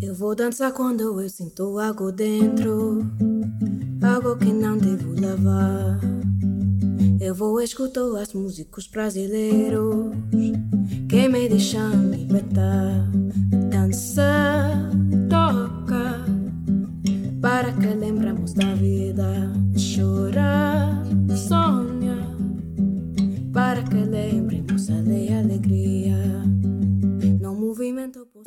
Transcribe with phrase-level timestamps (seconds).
[0.00, 3.00] Eu vou dançar quando eu sinto algo dentro,
[4.02, 6.00] algo que não devo lavar.
[7.20, 10.14] Eu vou escutar as músicos brasileiros
[11.08, 13.10] que me deixam libertar.
[13.70, 14.90] Dança,
[15.28, 16.24] toca,
[17.42, 19.49] para que lembramos da vida.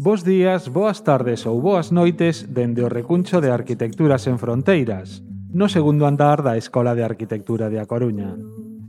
[0.03, 5.71] Bos días, boas tardes ou boas noites dende o recuncho de Arquitecturas en Fronteiras, no
[5.71, 8.35] segundo andar da Escola de Arquitectura de A Coruña.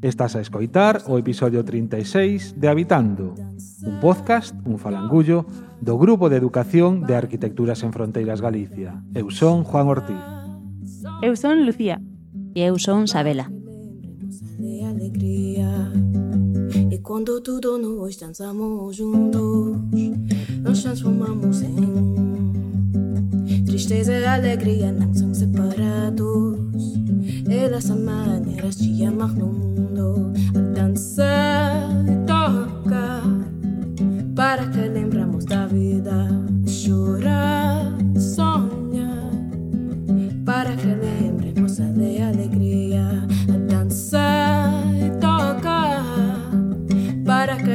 [0.03, 3.31] Estás a escoitar o episodio 36 de Habitando,
[3.87, 5.47] un podcast, un falangullo,
[5.79, 8.99] do Grupo de Educación de Arquitecturas en Fronteiras Galicia.
[9.15, 10.19] Eu son Juan Ortiz.
[11.23, 12.03] Eu son Lucía.
[12.59, 13.47] E eu son Sabela.
[14.59, 14.83] De
[16.91, 19.79] e quando tudo nós dançamos juntos
[20.65, 22.53] nós transformamos em um.
[23.67, 26.59] Tristeza e alegria não são separados.
[27.49, 30.33] Elas são maneiras de amar no mundo.
[30.55, 30.89] A
[32.11, 33.23] e toca
[34.35, 36.29] para que lembramos da vida.
[36.67, 37.24] Chorar,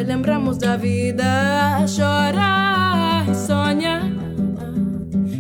[0.04, 4.04] lembramos da vida, chorar e sonhar.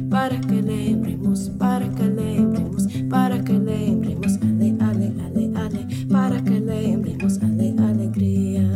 [0.09, 6.59] Para que lembremos, para que lembremos, para que lembremos, ale, ale, ale, ale, para que
[6.59, 8.67] lembremos, ale, alegria.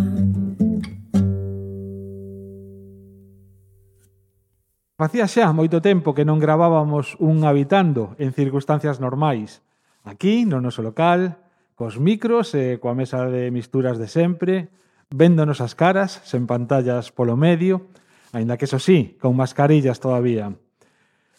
[4.96, 9.66] Facía xa moito tempo que non gravábamos un habitando en circunstancias normais.
[10.06, 14.70] Aquí, no noso local, cos micros e coa mesa de misturas de sempre,
[15.14, 17.86] véndonos as caras, sen pantallas polo medio,
[18.34, 20.58] aínda que eso sí, con mascarillas todavía.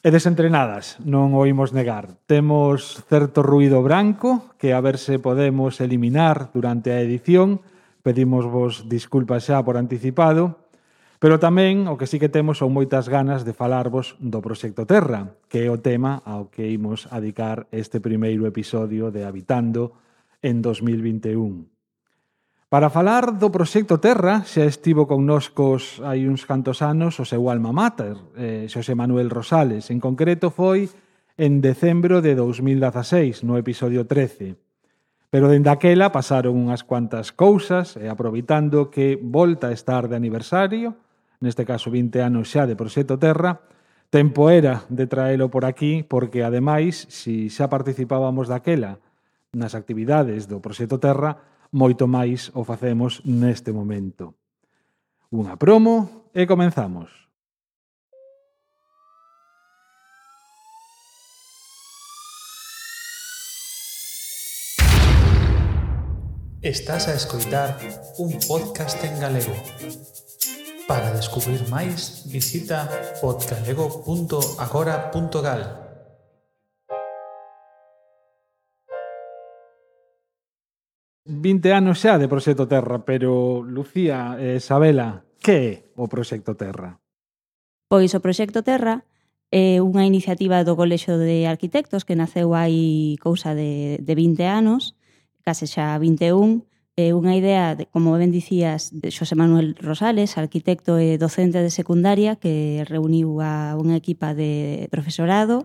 [0.04, 2.14] E desentrenadas, non o imos negar.
[2.30, 7.66] Temos certo ruido branco que a ver se podemos eliminar durante a edición.
[8.06, 10.62] Pedimos vos disculpas xa por anticipado.
[11.18, 15.34] Pero tamén o que sí que temos son moitas ganas de falarvos do Proxecto Terra,
[15.48, 19.96] que é o tema ao que imos adicar este primeiro episodio de Habitando
[20.44, 21.73] en 2021.
[22.74, 27.46] Para falar do proxecto Terra, xa estivo con noscos hai uns cantos anos o seu
[27.46, 29.94] alma mater, eh, Xosé Manuel Rosales.
[29.94, 30.90] En concreto foi
[31.38, 34.58] en decembro de 2016, no episodio 13.
[35.30, 40.98] Pero dende aquela pasaron unhas cuantas cousas e aproveitando que volta a estar de aniversario,
[41.38, 43.62] neste caso 20 anos xa de Proxecto Terra,
[44.10, 48.98] tempo era de traelo por aquí porque ademais, si xa participábamos daquela
[49.54, 54.38] nas actividades do Proxecto Terra, moito máis o facemos neste momento.
[55.34, 57.10] Unha promo e comenzamos.
[66.62, 67.74] Estás a escoitar
[68.22, 69.58] un podcast en galego.
[70.86, 72.86] Para descubrir máis, visita
[73.20, 75.83] podgalego.agora.gal.
[81.24, 87.00] 20 anos xa de Proxecto Terra, pero Lucía e Isabela, que é o Proxecto Terra?
[87.88, 89.08] Pois o Proxecto Terra
[89.48, 95.00] é unha iniciativa do Colexo de Arquitectos que naceu hai cousa de, de 20 anos,
[95.40, 96.60] case xa 21,
[97.00, 101.72] é unha idea, de, como ben dicías, de Xosé Manuel Rosales, arquitecto e docente de
[101.72, 105.64] secundaria que reuniu a unha equipa de profesorado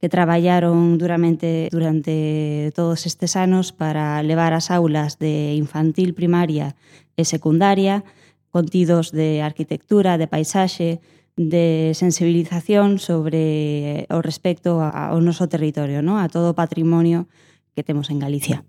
[0.00, 6.78] que traballaron duramente durante todos estes anos para levar as aulas de infantil, primaria
[7.18, 8.06] e secundaria
[8.54, 11.02] contidos de arquitectura, de paisaxe,
[11.38, 16.18] de sensibilización sobre eh, o respecto ao noso territorio, ¿no?
[16.18, 17.30] a todo o patrimonio
[17.74, 18.66] que temos en Galicia.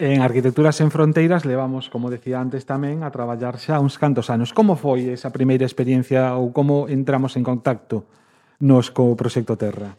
[0.00, 4.54] En Arquitecturas sen Fronteiras levamos, como decía antes tamén, a traballar xa uns cantos anos.
[4.54, 8.08] Como foi esa primeira experiencia ou como entramos en contacto
[8.60, 9.96] nos co Proxecto Terra?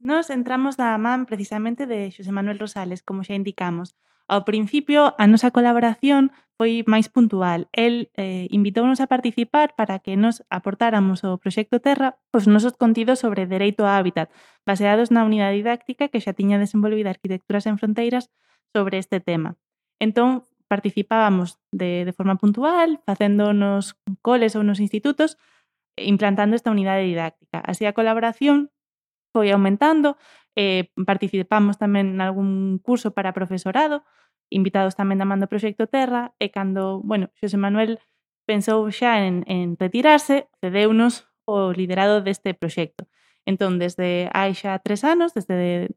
[0.00, 3.94] Nos entramos da man precisamente de Xosé Manuel Rosales, como xa indicamos.
[4.26, 7.68] Ao principio, a nosa colaboración foi máis puntual.
[7.70, 13.22] El eh, invitounos a participar para que nos aportáramos ao Proxecto Terra os nosos contidos
[13.22, 14.32] sobre dereito a hábitat,
[14.64, 18.32] baseados na unidade didáctica que xa tiña desenvolvida Arquitecturas en Fronteiras
[18.74, 19.54] sobre este tema.
[20.00, 23.94] Entón, participábamos de, de forma puntual, facéndonos
[24.24, 25.38] coles ou nos institutos,
[25.96, 27.60] implantando esta unidade didáctica.
[27.64, 28.70] Así a colaboración
[29.32, 30.16] foi aumentando,
[30.56, 34.04] eh, participamos tamén en algún curso para profesorado,
[34.48, 38.00] invitados tamén da man do Proxecto Terra, e cando, bueno, Xosé Manuel
[38.46, 43.04] pensou xa en, en retirarse, cedeunos o liderado deste proxecto.
[43.46, 45.90] Entón, desde hai xa tres anos, desde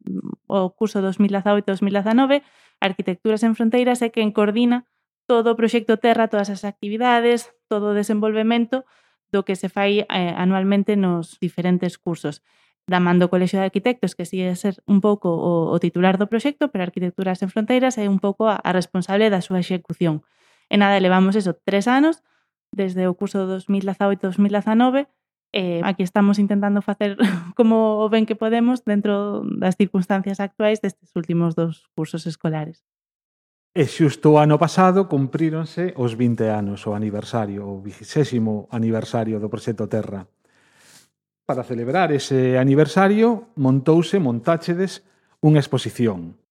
[0.46, 2.44] o curso 2018-2019,
[2.80, 4.88] Arquitecturas en Fronteiras é quen coordina
[5.30, 8.86] todo o proxecto Terra, todas as actividades, todo o desenvolvemento
[9.32, 12.42] do que se fai eh, anualmente nos diferentes cursos
[12.90, 16.26] da man do Colexio de Arquitectos, que sigue ser un pouco o, o titular do
[16.26, 20.26] proxecto, pero Arquitecturas en Fronteiras é un pouco a, a responsable da súa execución.
[20.70, 22.26] E nada, levamos eso tres anos,
[22.74, 25.10] desde o curso 2018-2019,
[25.54, 27.18] eh, aquí estamos intentando facer
[27.58, 32.86] como o ben que podemos dentro das circunstancias actuais destes últimos dos cursos escolares.
[33.70, 39.46] E xusto o ano pasado cumpríronse os 20 anos, o aniversario, o vigésimo aniversario do
[39.46, 40.26] Proxecto Terra.
[41.46, 45.06] Para celebrar ese aniversario, montouse, montáchedes,
[45.46, 46.42] unha exposición.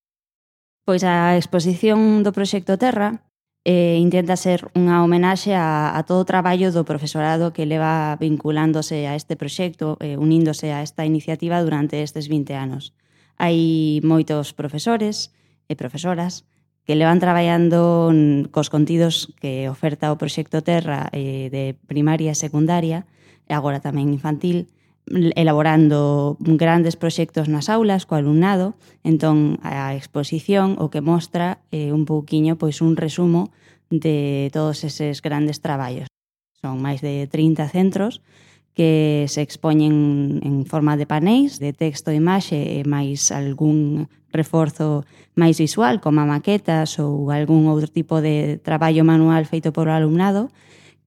[0.87, 3.26] Pois a exposición do Proxecto Terra
[3.67, 9.11] eh, intenta ser unha homenaxe a, a todo o traballo do profesorado que leva vinculándose
[9.11, 12.94] a este proxecto, eh, uníndose a esta iniciativa durante estes 20 anos.
[13.37, 15.35] Hai moitos profesores
[15.67, 16.47] e profesoras
[16.88, 18.17] que levan traballando
[18.49, 23.05] cos contidos que oferta o Proxecto Terra eh, de primaria e secundaria,
[23.44, 24.73] e agora tamén infantil,
[25.37, 28.73] elaborando grandes proxectos nas aulas co alumnado,
[29.05, 33.52] entón a exposición o que mostra eh, un pouquiño pois un resumo
[33.93, 36.08] de todos eses grandes traballos.
[36.56, 38.25] Son máis de 30 centros
[38.78, 45.02] que se expoñen en forma de paneis de texto e imaxe e máis algún reforzo
[45.34, 50.54] máis visual, como maquetas ou algún outro tipo de traballo manual feito por o alumnado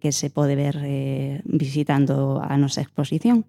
[0.03, 3.47] que se pode ver eh, visitando a nosa exposición.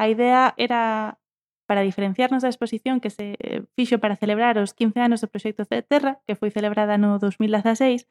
[0.00, 1.20] A idea era
[1.68, 5.68] para diferenciarnos da exposición que se eh, fixo para celebrar os 15 anos do Proxecto
[5.68, 8.08] Terra, que foi celebrada no 2016,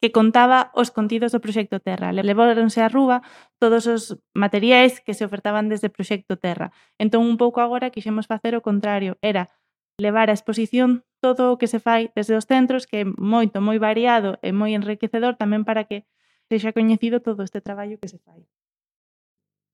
[0.00, 2.14] que contaba os contidos do Proxecto Terra.
[2.14, 3.22] Leváronse a Rúa
[3.58, 6.70] todos os materiais que se ofertaban desde Proxecto Terra.
[7.02, 9.18] Entón, un pouco agora, quixemos facer o contrario.
[9.22, 9.50] Era
[9.98, 13.82] levar a exposición todo o que se fai desde os centros, que é moito, moi
[13.82, 16.06] variado e moi enriquecedor tamén para que
[16.46, 18.46] sexa coñecido todo este traballo que se fai.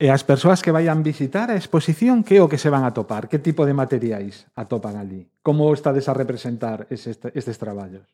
[0.01, 2.97] E as persoas que vayan visitar a exposición, que é o que se van a
[2.97, 3.29] topar?
[3.29, 5.29] Que tipo de materiais atopan ali?
[5.45, 8.09] Como estades a representar estes, estes traballos?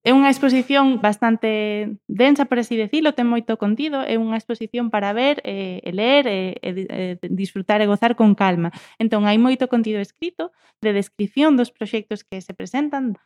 [0.00, 5.12] É unha exposición bastante densa, por así decirlo, ten moito contido, é unha exposición para
[5.12, 8.72] ver e, e ler e, e, e disfrutar e gozar con calma.
[8.96, 13.20] Entón, hai moito contido escrito de descripción dos proxectos que se presentan,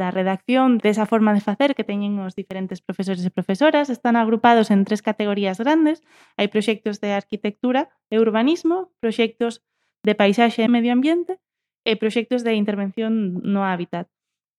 [0.00, 4.72] da redacción desa forma de facer que teñen os diferentes profesores e profesoras están agrupados
[4.72, 6.00] en tres categorías grandes.
[6.40, 9.60] Hai proxectos de arquitectura e urbanismo, proxectos
[10.02, 11.36] de paisaxe e medio ambiente
[11.84, 14.08] e proxectos de intervención no hábitat.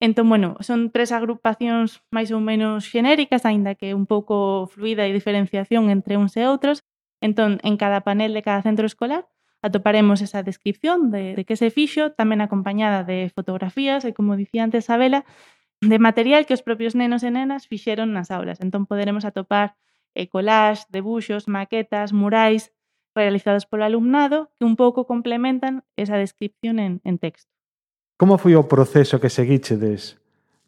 [0.01, 5.15] Entón, bueno, son tres agrupacións máis ou menos xenéricas, aínda que un pouco fluida e
[5.15, 6.83] diferenciación entre uns e outros.
[7.24, 9.24] Entón, en cada panel de cada centro escolar
[9.65, 14.62] atoparemos esa descripción de, de que se fixo, tamén acompañada de fotografías e, como dicía
[14.68, 15.25] antes Abela,
[15.81, 18.59] de material que os propios nenos e nenas fixeron nas aulas.
[18.62, 19.74] Entón, poderemos atopar
[20.13, 22.75] eh, e collage, debuxos, maquetas, murais
[23.15, 27.55] realizados polo alumnado que un pouco complementan esa descripción en, en texto.
[28.16, 30.16] Como foi o proceso que seguíchedes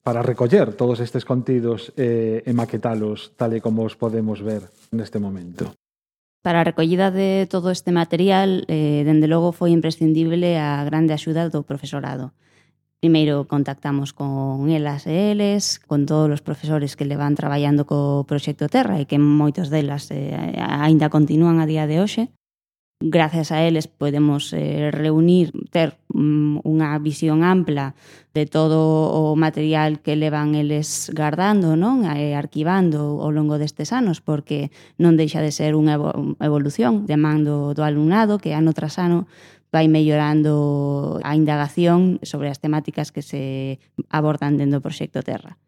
[0.04, 5.16] para recoller todos estes contidos e, e maquetalos tal e como os podemos ver neste
[5.16, 5.72] momento?
[6.44, 11.48] Para a recollida de todo este material, eh, dende logo foi imprescindible a grande axuda
[11.48, 12.36] do profesorado.
[13.00, 18.68] Primeiro contactamos con elas e eles, con todos os profesores que levan traballando co proxecto
[18.68, 22.28] Terra e que moitos delas eh, aínda continúan a día de hoxe.
[23.00, 27.94] Gracias a eles podemos eh, reunir, ter mm, unha visión ampla
[28.34, 32.10] de todo o material que levan eles guardando, non?
[32.10, 35.94] E arquivando ao longo destes anos, porque non deixa de ser unha
[36.42, 39.30] evolución de mando do, alumnado que ano tras ano
[39.70, 43.78] vai mellorando a indagación sobre as temáticas que se
[44.10, 45.62] abordan dentro do proxecto Terra.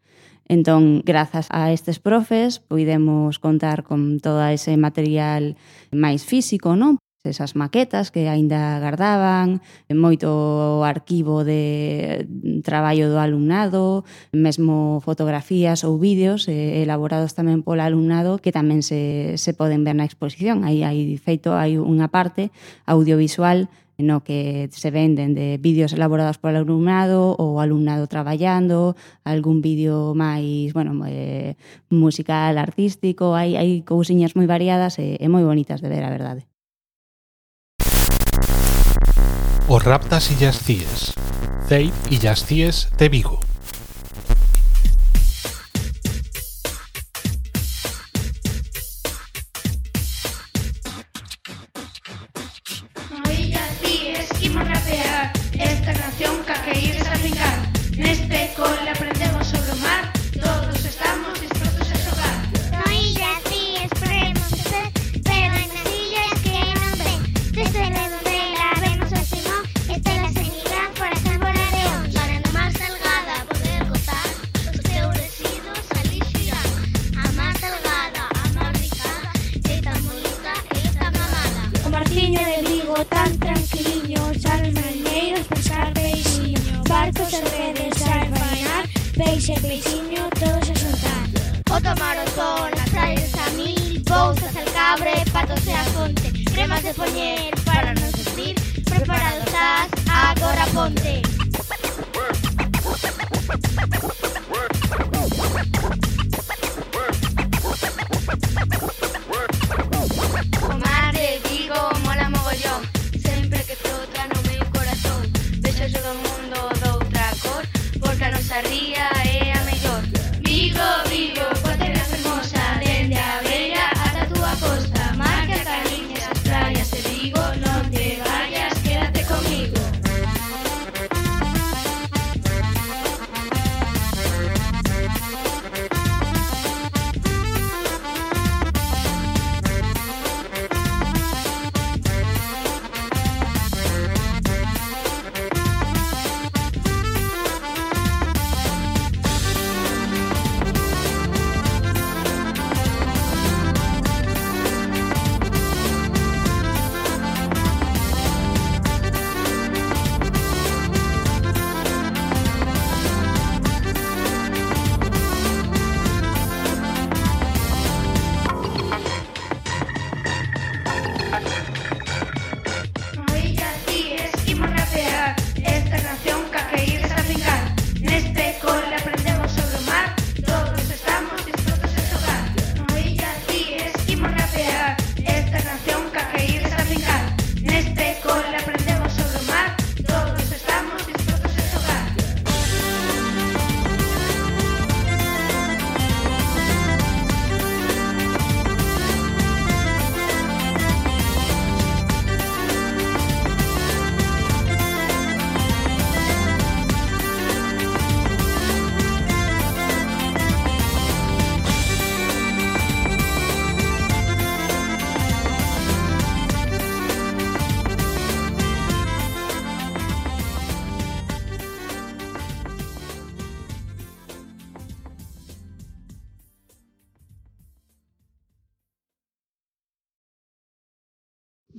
[0.50, 5.54] Entón, grazas a estes profes, podemos contar con todo ese material
[5.94, 6.98] máis físico, non?
[7.24, 9.60] esas maquetas que aínda gardaban,
[9.92, 12.24] moito arquivo de
[12.64, 19.36] traballo do alumnado, mesmo fotografías ou vídeos eh, elaborados tamén polo alumnado que tamén se,
[19.36, 20.64] se poden ver na exposición.
[20.64, 22.48] Aí hai feito hai unha parte
[22.88, 23.68] audiovisual
[24.00, 28.96] no que se venden de vídeos elaborados polo alumnado ou alumnado traballando,
[29.28, 31.60] algún vídeo máis, bueno, eh,
[31.92, 36.49] musical, artístico, hai, hai cousiñas moi variadas e, e moi bonitas de ver, a verdade.
[39.72, 41.14] o Raptas y Jastíes,
[41.68, 43.49] Zeit y Jastíes de Vigo.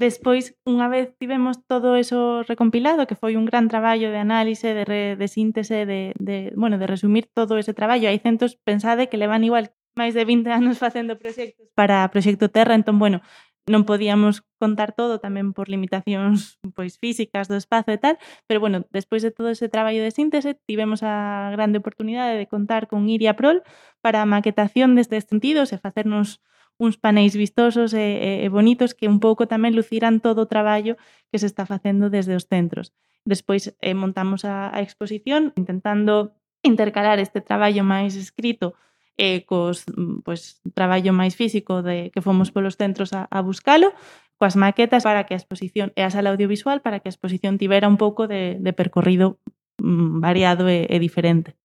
[0.01, 4.81] Despois, unha vez tivemos todo eso recompilado, que foi un gran traballo de análise, de,
[4.81, 8.09] re, de síntese, de, de, bueno, de resumir todo ese traballo.
[8.09, 12.73] Hai centos, pensade, que levan igual máis de 20 anos facendo proxectos para Proxecto Terra,
[12.73, 13.21] entón, bueno,
[13.69, 18.17] non podíamos contar todo tamén por limitacións pois físicas do espazo e tal,
[18.49, 22.89] pero bueno, despois de todo ese traballo de síntese, tivemos a grande oportunidade de contar
[22.89, 23.61] con Iria Prol
[24.01, 26.41] para a maquetación destes sentidos e facernos
[26.77, 30.99] uns paneis vistosos e, e, e bonitos que un pouco tamén luciran todo o traballo
[31.29, 32.93] que se está facendo desde os centros.
[33.23, 38.73] Despois eh, montamos a, a exposición intentando intercalar este traballo máis escrito
[39.17, 39.85] eh, cos
[40.25, 43.93] pues, traballo máis físico de que fomos polos centros a, a buscalo,
[44.41, 47.85] coas maquetas para que a exposición e a sala audiovisual para que a exposición tivera
[47.85, 49.37] un pouco de, de percorrido
[49.77, 51.60] mm, variado e, e diferente.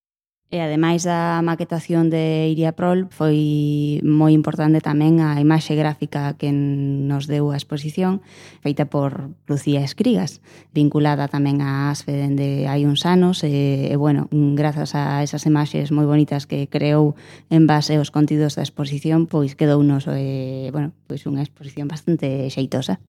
[0.47, 6.55] E ademais da maquetación de Iria Prol, foi moi importante tamén a imaxe gráfica que
[6.55, 8.23] nos deu a exposición
[8.63, 10.39] feita por Lucía Escrigas,
[10.71, 15.91] vinculada tamén a ASFE dende hai uns anos e, e bueno, grazas a esas imaxes
[15.91, 17.19] moi bonitas que creou
[17.51, 21.91] en base aos contidos da exposición, pois quedou nos e, eh, bueno, pois unha exposición
[21.91, 23.03] bastante xeitosa.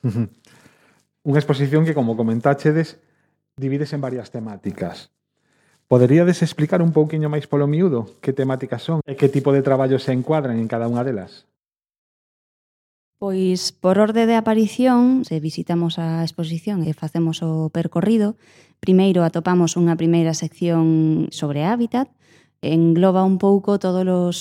[1.28, 2.96] unha exposición que, como comentáchedes,
[3.60, 5.12] divides en varias temáticas
[5.88, 10.04] Poderíades explicar un pouquiño máis polo miúdo que temáticas son e que tipo de traballos
[10.04, 11.48] se encuadran en cada unha delas?
[13.16, 18.36] Pois, por orde de aparición, se visitamos a exposición e facemos o percorrido,
[18.84, 22.12] primeiro atopamos unha primeira sección sobre hábitat,
[22.60, 24.38] engloba un pouco todos os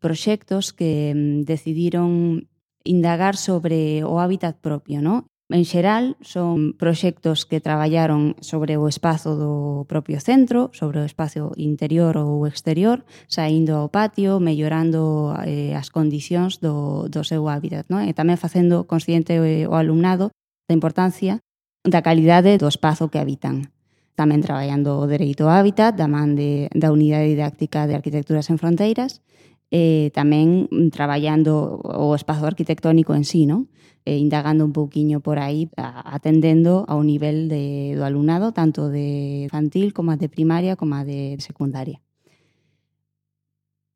[0.00, 2.48] proxectos que mm, decidiron
[2.80, 5.28] indagar sobre o hábitat propio, ¿no?
[5.48, 11.56] En xeral, son proxectos que traballaron sobre o espazo do propio centro, sobre o espacio
[11.56, 18.04] interior ou exterior, saindo ao patio, mellorando eh, as condicións do, do seu hábitat, non?
[18.04, 20.28] e tamén facendo consciente eh, o alumnado
[20.68, 21.40] da importancia
[21.80, 23.72] da calidade do espazo que habitan.
[24.20, 28.60] Tamén traballando o dereito ao hábitat, da man de, da unidade didáctica de arquitecturas en
[28.60, 29.24] fronteiras,
[29.72, 33.72] e tamén traballando o espazo arquitectónico en sí, non?
[34.08, 39.92] eh, indagando un pouquiño por aí, atendendo ao nivel de, do alumnado, tanto de infantil
[39.92, 42.00] como de primaria como de secundaria.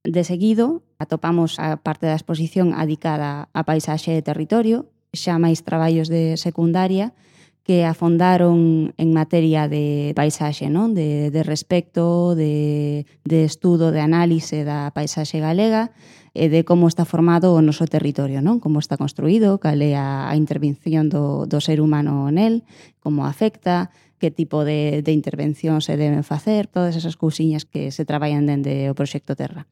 [0.04, 6.12] De seguido, atopamos a parte da exposición adicada a paisaxe e territorio, xa máis traballos
[6.12, 7.16] de secundaria,
[7.62, 10.99] que afondaron en materia de paisaxe, non?
[10.99, 15.95] De, de respecto, de, de estudo, de análise da paisaxe galega
[16.35, 18.59] e de como está formado o noso territorio, non?
[18.59, 22.66] Como está construído, cal é a, a intervención do, do ser humano nel,
[22.99, 28.02] como afecta, que tipo de, de intervención se deben facer, todas esas cousiñas que se
[28.02, 29.71] traballan dende o proxecto Terra.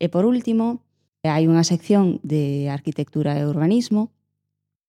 [0.00, 0.80] E por último,
[1.24, 4.12] hai unha sección de arquitectura e urbanismo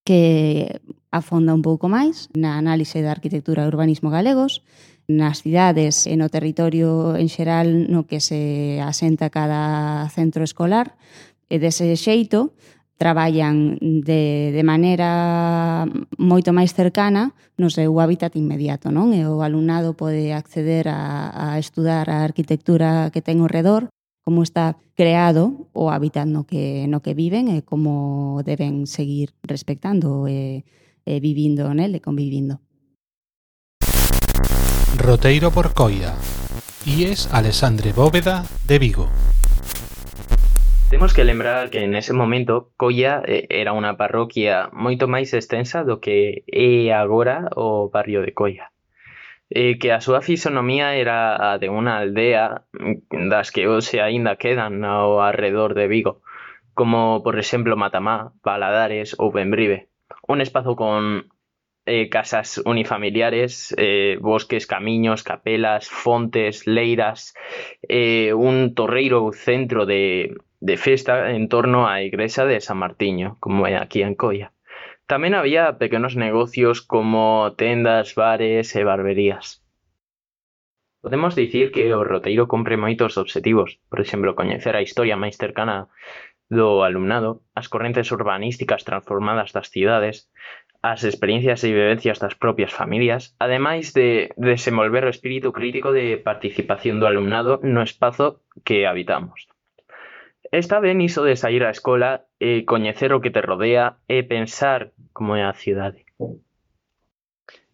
[0.06, 0.80] que
[1.12, 4.62] afonda un pouco máis na análise da arquitectura e urbanismo galegos,
[5.10, 10.94] nas cidades e no territorio en xeral no que se asenta cada centro escolar,
[11.50, 12.54] e dese xeito
[12.98, 15.84] traballan de, de maneira
[16.16, 19.12] moito máis cercana no seu hábitat inmediato, non?
[19.12, 23.92] E o alumnado pode acceder a, a estudar a arquitectura que ten ao redor
[24.26, 30.26] como está creado o hábitat no que, no que viven e como deben seguir respectando
[30.26, 30.66] e,
[31.06, 32.58] e vivindo nel e convivindo.
[34.98, 36.18] Roteiro por Coia.
[36.90, 39.14] es Alessandre Bóveda de Vigo.
[40.90, 45.86] Temos que lembrar que en ese momento Coia eh, era unha parroquia moito máis extensa
[45.86, 48.74] do que é agora o barrio de Coia
[49.50, 52.66] eh, que a súa fisonomía era a de unha aldea
[53.32, 56.26] das que hoxe aínda quedan ao arredor de Vigo,
[56.74, 59.88] como por exemplo Matamá, Paladares ou Benbrive.
[60.28, 61.30] Un espazo con
[61.86, 67.34] eh, casas unifamiliares, eh, bosques, camiños, capelas, fontes, leiras,
[68.34, 70.76] un torreiro centro de, de
[71.30, 74.55] en torno á igrexa de San Martiño, como aquí en Coia.
[75.12, 79.62] Tamén había pequenos negocios como tendas, bares e barberías.
[81.06, 85.78] Podemos dicir que o roteiro cumpre moitos obxectivos, por exemplo, coñecer a historia máis cercana
[86.50, 90.16] do alumnado, as correntes urbanísticas transformadas das cidades,
[90.82, 96.98] as experiencias e vivencias das propias familias, ademais de desenvolver o espírito crítico de participación
[96.98, 99.46] do alumnado no espazo que habitamos.
[100.56, 104.96] Está ben iso de sair á escola e coñecer o que te rodea e pensar
[105.12, 106.08] como é a cidade.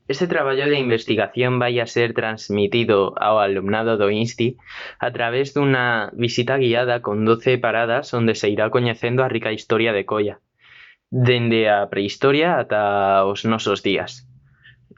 [0.09, 4.57] Este traballo de investigación vai a ser transmitido ao alumnado do INSTI
[4.97, 9.93] a través dunha visita guiada con 12 paradas onde se irá coñecendo a rica historia
[9.93, 10.41] de Colla,
[11.13, 14.25] dende a prehistoria ata os nosos días.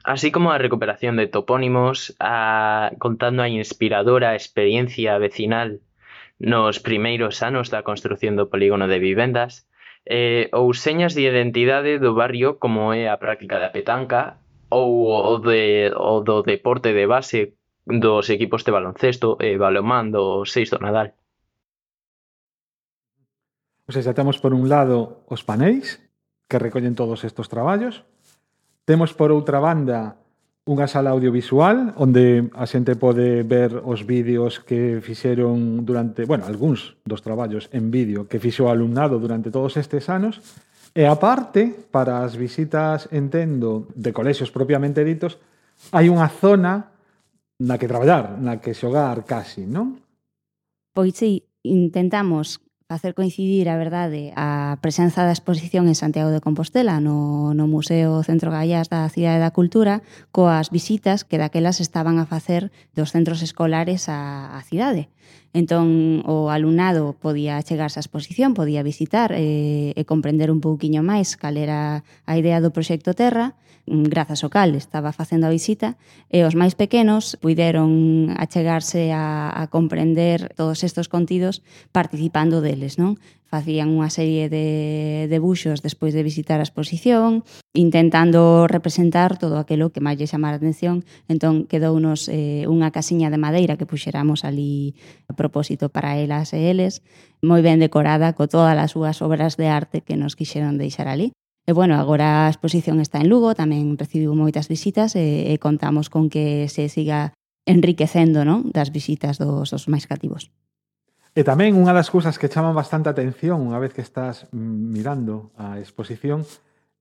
[0.08, 5.84] Así como a recuperación de topónimos, a, contando a inspiradora experiencia vecinal
[6.38, 9.66] nos primeiros anos da construción do polígono de vivendas,
[10.04, 15.38] eh, ou señas de identidade do barrio como é a práctica da petanca ou o,
[15.38, 20.78] de, o do deporte de base dos equipos de baloncesto e balomán do 6 do
[20.80, 21.16] Nadal.
[23.84, 26.00] O sea, xa temos por un lado os panéis
[26.48, 28.04] que recollen todos estos traballos.
[28.84, 30.23] Temos por outra banda
[30.64, 36.96] unha sala audiovisual onde a xente pode ver os vídeos que fixeron durante, bueno, algúns
[37.04, 40.40] dos traballos en vídeo que fixo o alumnado durante todos estes anos
[40.96, 45.42] e aparte, para as visitas, entendo, de colexios propiamente ditos,
[45.92, 46.94] hai unha zona
[47.60, 50.00] na que traballar, na que xogar casi, non?
[50.96, 52.63] Pois sí, intentamos
[52.94, 58.22] facer coincidir a verdade a presenza da exposición en Santiago de Compostela no, no Museo
[58.22, 63.42] Centro Gallás da Cidade da Cultura coas visitas que daquelas estaban a facer dos centros
[63.42, 65.10] escolares á, á cidade.
[65.50, 71.34] Entón, o alumnado podía chegarse á exposición, podía visitar e, e comprender un pouquiño máis
[71.34, 76.00] cal era a idea do Proxecto Terra, Mm, grazas ao cal estaba facendo a visita,
[76.32, 81.60] e os máis pequenos puideron achegarse a, a comprender todos estes contidos
[81.92, 83.20] participando deles, non?
[83.44, 87.44] Facían unha serie de, debuxos despois de visitar a exposición,
[87.76, 91.04] intentando representar todo aquilo que máis lle chamara a atención.
[91.28, 94.96] Entón, quedounos eh, unha casiña de madeira que puxeramos ali
[95.28, 97.04] a propósito para elas e eles,
[97.44, 101.36] moi ben decorada co todas as súas obras de arte que nos quixeron deixar ali.
[101.64, 106.12] E bueno, agora a exposición está en Lugo, tamén recibiu moitas visitas e, e contamos
[106.12, 107.32] con que se siga
[107.64, 108.68] enriquecendo non?
[108.68, 110.52] das visitas dos, dos máis cativos.
[111.32, 115.56] E tamén unha das cousas que chaman bastante atención unha vez que estás mm, mirando
[115.56, 116.44] a exposición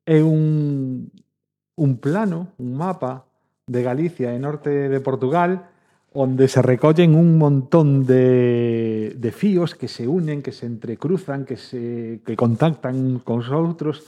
[0.08, 1.12] é un,
[1.76, 3.28] un plano, un mapa
[3.68, 5.68] de Galicia e norte de Portugal
[6.16, 11.58] onde se recollen un montón de, de fíos que se unen, que se entrecruzan, que
[11.58, 14.08] se que contactan con os outros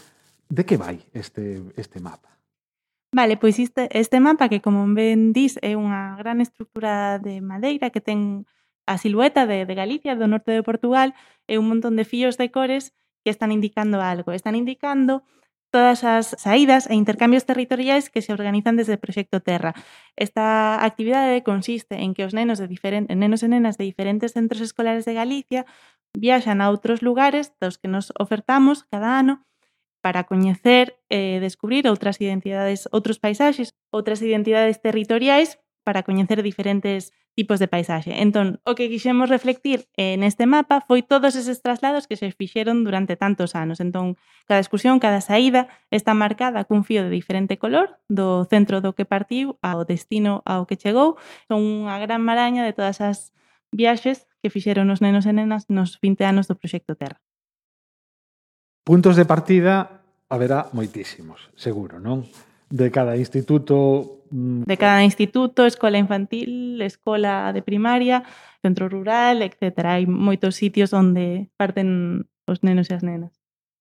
[0.50, 2.36] de que vai este, este mapa?
[3.16, 7.88] Vale, pois este, este mapa que, como ben dis, é unha gran estructura de madeira
[7.88, 8.44] que ten
[8.86, 11.16] a silueta de, de Galicia, do norte de Portugal,
[11.48, 12.92] e un montón de fillos de cores
[13.24, 14.36] que están indicando algo.
[14.36, 15.24] Están indicando
[15.72, 19.76] todas as saídas e intercambios territoriais que se organizan desde o Proxecto Terra.
[20.16, 24.64] Esta actividade consiste en que os nenos de diferentes nenos e nenas de diferentes centros
[24.64, 25.68] escolares de Galicia
[26.16, 29.44] viaxan a outros lugares dos que nos ofertamos cada ano
[30.06, 37.10] para coñecer e eh, descubrir outras identidades, outros paisaxes, outras identidades territoriais para coñecer diferentes
[37.34, 38.14] tipos de paisaxe.
[38.22, 42.86] Entón, o que quixemos reflectir eh, neste mapa foi todos eses traslados que se fixeron
[42.86, 43.82] durante tantos anos.
[43.82, 44.14] Entón,
[44.46, 49.10] cada excursión, cada saída está marcada cun fío de diferente color do centro do que
[49.10, 51.18] partiu ao destino ao que chegou.
[51.50, 53.34] Son unha gran maraña de todas as
[53.74, 57.25] viaxes que fixeron os nenos e nenas nos 20 anos do Proxecto Terra.
[58.86, 62.22] Puntos de partida haberá moitísimos, seguro, non?
[62.70, 64.22] De cada instituto...
[64.30, 68.22] Mm, de cada instituto, escola infantil, escola de primaria,
[68.62, 69.74] centro rural, etc.
[69.90, 73.34] Hai moitos sitios onde parten os nenos e as nenas.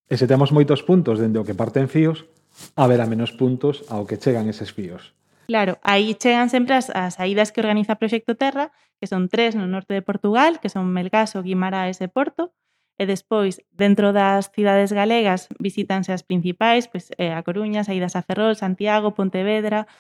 [0.09, 2.25] E se temos moitos puntos dende o que parten fíos,
[2.73, 5.13] haberá menos puntos ao que chegan eses fíos.
[5.45, 9.69] Claro, aí chegan sempre as, as saídas que organiza Proxecto Terra, que son tres no
[9.69, 12.57] norte de Portugal, que son Melgaso, Guimarães e Porto,
[12.99, 18.23] E despois, dentro das cidades galegas, visítanse as principais, pois eh, a Coruña, saídas a
[18.23, 19.91] Ferrol, Santiago, Pontevedra,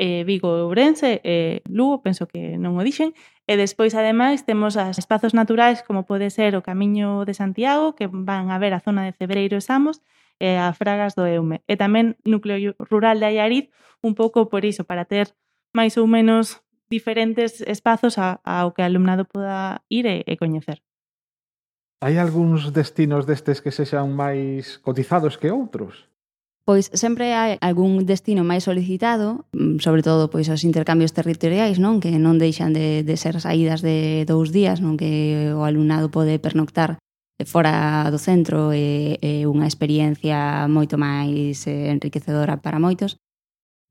[0.00, 3.12] eh, Vigo e Ourense, eh, Lugo, penso que non o dixen,
[3.44, 8.08] e despois, ademais, temos as espazos naturais como pode ser o Camiño de Santiago, que
[8.08, 10.00] van a ver a zona de Cebreiro e Samos,
[10.40, 11.60] e a Fragas do Eume.
[11.68, 13.68] E tamén núcleo rural de Allariz,
[14.00, 15.36] un pouco por iso, para ter
[15.76, 20.80] máis ou menos diferentes espazos ao que o alumnado poda ir e, e coñecer.
[22.00, 26.08] Hai algúns destinos destes que sexan máis cotizados que outros?
[26.64, 32.00] Pois sempre hai algún destino máis solicitado, mm, sobre todo pois os intercambios territoriais, non?
[32.00, 34.96] Que non deixan de, de ser saídas de dous días, non?
[34.96, 36.96] Que o alumnado pode pernoctar
[37.44, 43.20] fora do centro é, é unha experiencia moito máis eh, enriquecedora para moitos.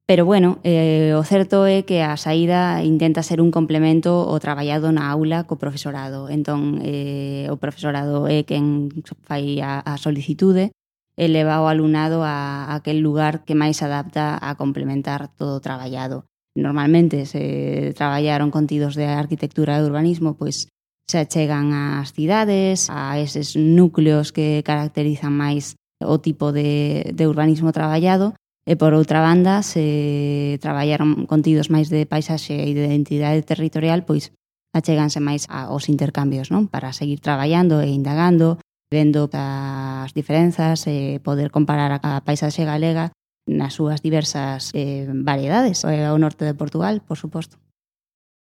[0.10, 4.90] Pero bueno, eh, o certo é que a saída intenta ser un complemento ao traballado
[4.90, 6.34] na aula co profesorado.
[6.34, 8.90] Entón, eh, o profesorado é quen
[9.30, 10.74] fai a, a solicitude
[11.14, 15.62] e leva o alumnado a, a aquel lugar que máis adapta a complementar todo o
[15.62, 16.26] traballado.
[16.58, 20.74] Normalmente se traballaron contidos de arquitectura e urbanismo, pois
[21.06, 27.70] se achegan ás cidades, a eses núcleos que caracterizan máis o tipo de, de urbanismo
[27.70, 28.34] traballado,
[28.68, 34.32] E por outra banda, se traballaron contidos máis de paisaxe e de identidade territorial, pois
[34.76, 36.70] achéganse máis aos intercambios, non?
[36.70, 43.14] Para seguir traballando e indagando, vendo as diferenzas e poder comparar a paisaxe galega
[43.50, 47.58] nas súas diversas eh, variedades eh, ao norte de Portugal, por suposto.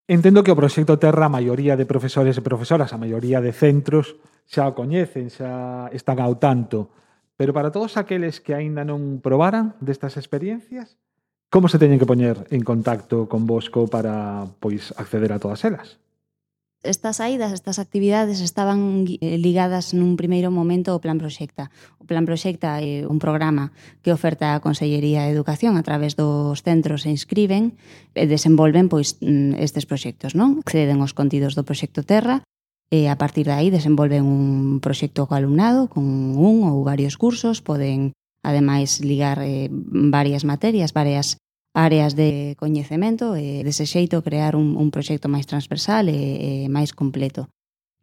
[0.08, 4.20] Entendo que o proxecto Terra a maioría de profesores e profesoras, a maioría de centros
[4.48, 6.92] xa o coñecen, xa están ao tanto.
[7.38, 10.98] Pero para todos aqueles que aínda non probaran destas experiencias,
[11.50, 16.04] como se teñen que poñer en contacto con Bosco para pois acceder a todas elas?
[16.84, 21.72] estas saídas, estas actividades estaban eh, ligadas nun primeiro momento ao Plan Proxecta.
[21.98, 23.72] O Plan Proxecta é un programa
[24.04, 27.80] que oferta a Consellería de Educación a través dos centros se inscriben
[28.14, 30.60] e desenvolven pois mm, estes proxectos, non?
[30.60, 32.44] Acceden aos contidos do proxecto Terra
[32.94, 36.06] E a partir de aí desenvolven un proxecto co alumnado con
[36.38, 38.14] un ou varios cursos, poden
[38.46, 41.42] ademais ligar eh, varias materias, varias
[41.74, 46.94] áreas de coñecemento e dese xeito crear un, un proxecto máis transversal e, e máis
[46.94, 47.50] completo.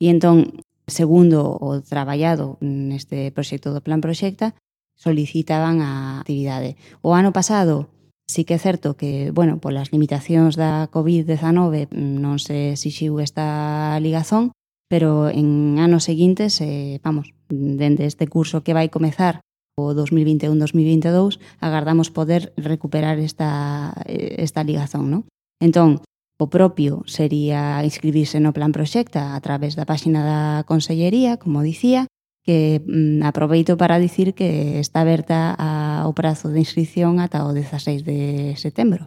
[0.02, 0.58] E entón,
[0.90, 4.58] segundo o traballado neste proxecto do Plan Proxecta,
[4.98, 6.74] solicitaban a actividade.
[6.98, 7.94] O ano pasado
[8.26, 13.94] sí que é certo que, bueno, polas limitacións da COVID-19 mm, non se exixiu esta
[14.02, 14.50] ligazón,
[14.90, 19.38] pero en anos seguintes, eh, vamos, dende este curso que vai comezar
[19.78, 25.18] o 2021-2022, agardamos poder recuperar esta, eh, esta ligazón, No?
[25.62, 26.02] Entón,
[26.40, 32.10] o propio sería inscribirse no plan proxecta a través da páxina da Consellería, como dicía,
[32.42, 37.54] que mm, aproveito para dicir que está aberta a, o prazo de inscripción ata o
[37.54, 39.06] 16 de setembro.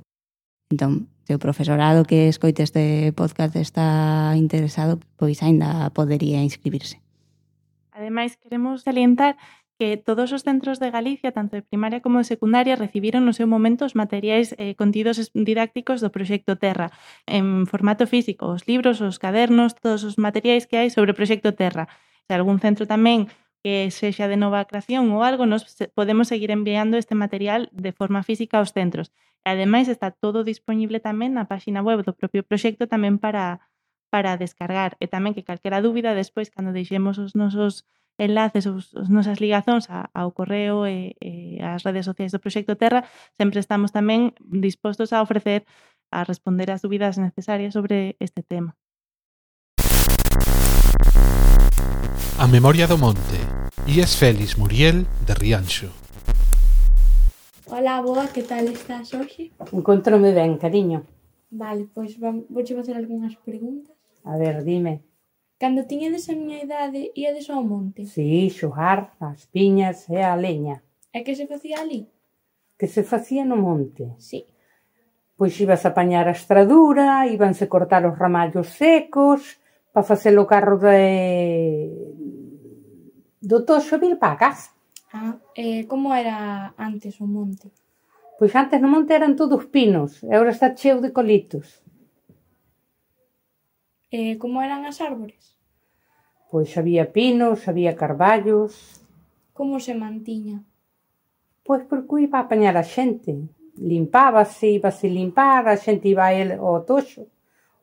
[0.71, 6.99] Entón, se o profesorado que escoite este podcast está interesado, pois aínda podería inscribirse.
[7.91, 9.37] Ademais, queremos salientar
[9.79, 13.47] que todos os centros de Galicia, tanto de primaria como de secundaria, recibiron no seu
[13.47, 16.93] momento os materiais eh, contidos didácticos do Proxecto Terra,
[17.25, 21.51] en formato físico, os libros, os cadernos, todos os materiais que hai sobre o Proxecto
[21.57, 21.89] Terra.
[22.27, 23.27] Se algún centro tamén
[23.63, 25.63] que sexa de nova creación ou algo, nos
[25.95, 29.15] podemos seguir enviando este material de forma física aos centros.
[29.47, 33.63] E ademais está todo disponible tamén na páxina web do propio proxecto tamén para
[34.13, 37.73] para descargar e tamén que calquera dúbida despois cando deixemos os nosos
[38.21, 43.01] enlaces ou as nosas ligazóns ao correo e, e as redes sociais do Proxecto Terra,
[43.39, 45.65] sempre estamos tamén dispostos a ofrecer
[46.13, 48.77] a responder as dúbidas necesarias sobre este tema.
[52.39, 53.37] A memoria do monte.
[53.87, 55.93] Ies Félix Muriel, de Rianxo.
[57.67, 59.51] Hola, boa, que tal estás hoxe?
[59.71, 61.05] Encontrome ben, cariño.
[61.51, 63.93] Vale, pois vamos, vouche facer algunhas preguntas.
[64.25, 65.05] A ver, dime.
[65.59, 68.09] Cando tiñedes a miña idade, íades ao monte?
[68.09, 70.81] Si, sí, xogar, as piñas e a leña.
[71.13, 72.09] E que se facía ali?
[72.81, 74.17] Que se facía no monte?
[74.17, 74.41] Si.
[74.41, 74.53] Sí.
[75.37, 79.61] Pois ibas a apañar a estradura, íbanse cortar os ramallos secos,
[79.93, 81.87] para facer o carro de
[83.39, 84.69] do toxo vir para a casa.
[85.13, 87.69] Ah, eh, como era antes o monte?
[88.39, 91.85] Pois antes no monte eran todos pinos, e agora está cheo de colitos.
[94.09, 95.53] Eh, como eran as árbores?
[96.49, 99.05] Pois había pinos, había carballos.
[99.53, 100.65] Como se mantiña?
[101.61, 103.37] Pois porque iba a apañar a xente.
[103.77, 107.29] Limpábase, íbase limpar, a xente iba a el, ao toxo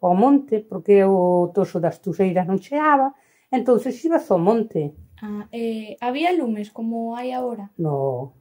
[0.01, 3.13] ao monte, porque o toxo das tuseiras non cheaba,
[3.53, 4.97] entón se ibas ao monte.
[5.21, 7.69] Ah, eh, había lumes como hai agora?
[7.77, 8.33] No.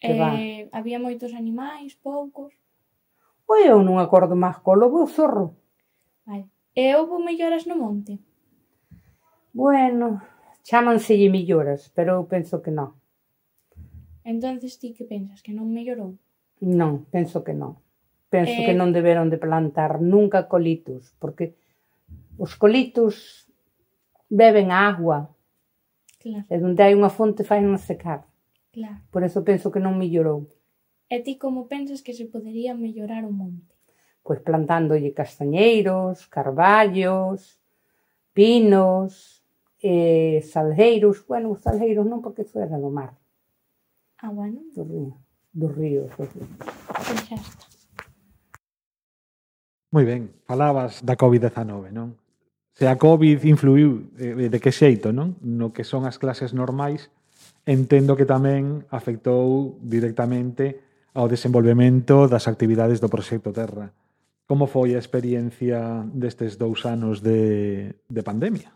[0.00, 0.34] Eh, va?
[0.72, 2.56] había moitos animais, poucos.
[3.46, 5.54] Pois eu non acordo máis co lobo o zorro.
[6.24, 6.48] Vale.
[6.72, 8.16] E houve melloras no monte?
[9.52, 10.24] Bueno,
[10.64, 12.96] chamanselle melloras, pero eu penso que non.
[14.24, 16.16] Entonces ti que pensas, que non mellorou?
[16.62, 17.81] Non, penso que non
[18.32, 18.64] penso eh...
[18.64, 21.52] que non deberon de plantar nunca colitos, porque
[22.40, 23.44] os colitos
[24.32, 25.28] beben a agua.
[26.16, 26.48] Claro.
[26.48, 28.24] E onde hai unha fonte fai unha secar.
[28.72, 29.04] Claro.
[29.12, 30.48] Por eso penso que non mellorou.
[31.12, 33.76] E ti como pensas que se podería mellorar o monte?
[34.24, 37.60] Pois plantándolle castañeiros, carballos,
[38.32, 39.44] pinos,
[39.84, 41.20] eh, salgueiros.
[41.28, 43.12] Bueno, os salgueiros non, porque eso era do mar.
[44.24, 44.64] Ah, bueno.
[44.72, 45.12] Do río.
[45.52, 46.02] Do río.
[46.16, 46.48] Do río.
[46.96, 47.71] Pois xa está.
[49.92, 52.16] Moi ben, falabas da COVID-19, non?
[52.72, 55.36] Se a COVID influiu de, eh, eh, de que xeito, non?
[55.44, 57.12] No que son as clases normais,
[57.68, 60.80] entendo que tamén afectou directamente
[61.12, 63.92] ao desenvolvemento das actividades do Proxecto Terra.
[64.48, 68.72] Como foi a experiencia destes dous anos de, de pandemia?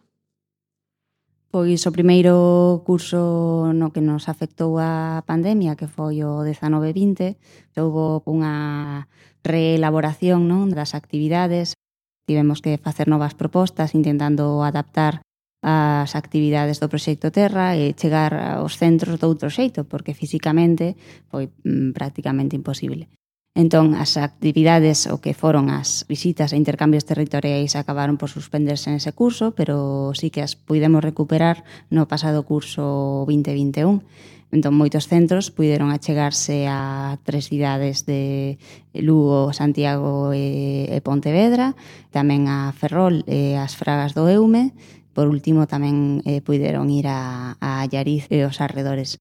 [1.49, 7.41] Pois o primeiro curso no que nos afectou a pandemia, que foi o 19-20,
[7.81, 9.09] houve unha
[9.47, 11.79] reelaboración non, das actividades.
[12.27, 15.23] Tivemos que facer novas propostas intentando adaptar
[15.67, 20.95] as actividades do Proxecto Terra e chegar aos centros de outro xeito, porque físicamente
[21.31, 23.11] foi mm, prácticamente imposible.
[23.57, 29.17] Entón, as actividades o que foron as visitas e intercambios territoriais acabaron por suspenderse nese
[29.17, 34.05] curso, pero sí que as puidemos recuperar no pasado curso 2021.
[34.53, 38.61] Entón, moitos centros puideron achegarse a tres cidades de
[38.93, 41.73] Lugo, Santiago e Pontevedra,
[42.13, 44.77] tamén a Ferrol e as Fragas do Eume,
[45.17, 49.17] por último tamén eh, puideron ir a, a Allariz e os arredores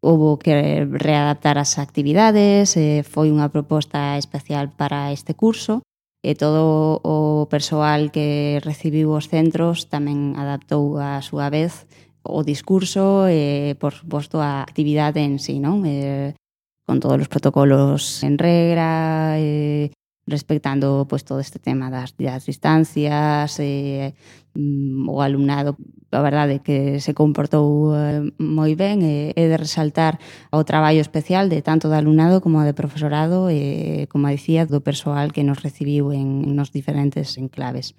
[0.00, 0.54] houve que
[0.90, 5.84] readaptar as actividades, eh, foi unha proposta especial para este curso
[6.24, 11.84] e todo o persoal que recibiu os centros tamén adaptou a súa vez
[12.24, 15.84] o discurso e, por suposto, a actividade en sí, non?
[15.88, 16.36] Eh,
[16.84, 19.92] con todos os protocolos en regra, eh,
[20.26, 24.14] respectando pois, todo este tema das, das distancias e
[25.06, 25.76] o alumnado
[26.10, 30.18] a verdade que se comportou eh, moi ben e, eh, e de resaltar
[30.50, 35.30] o traballo especial de tanto do alumnado como de profesorado e, como dicía, do persoal
[35.30, 37.94] que nos recibiu en nos diferentes enclaves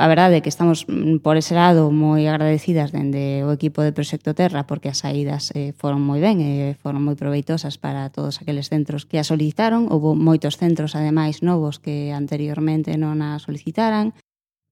[0.00, 3.92] a verdade é que estamos mm, por ese lado moi agradecidas dende o equipo de
[3.92, 8.08] Proxecto Terra porque as saídas eh, foron moi ben e eh, foron moi proveitosas para
[8.08, 9.92] todos aqueles centros que a solicitaron.
[9.92, 14.16] Houbo moitos centros, ademais, novos que anteriormente non a solicitaran.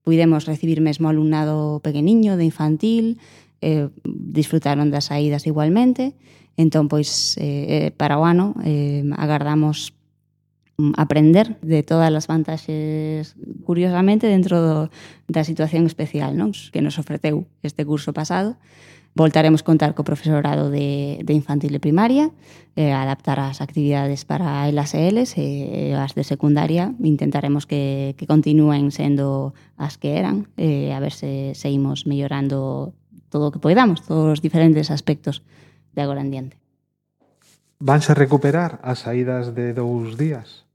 [0.01, 3.21] Puidemos recibir mesmo alumnado pequeniño de infantil,
[3.61, 6.17] eh, disfrutaron das saídas igualmente.
[6.57, 9.93] Entón, pois, eh, eh para o ano, eh, agardamos
[10.79, 13.35] Mm, aprender de todas as vantaxes
[13.67, 14.77] curiosamente dentro do,
[15.27, 16.55] da situación especial non?
[16.55, 18.55] que nos ofreceu este curso pasado
[19.11, 22.31] voltaremos contar co profesorado de, de infantil e primaria,
[22.79, 28.15] eh, adaptar as actividades para elas e eles, e eh, as de secundaria intentaremos que,
[28.15, 32.95] que continúen sendo as que eran, eh, a ver se seguimos mellorando
[33.27, 35.43] todo o que podamos, todos os diferentes aspectos
[35.91, 36.55] de agora en diante.
[37.83, 40.68] Vanse recuperar as saídas de dous días?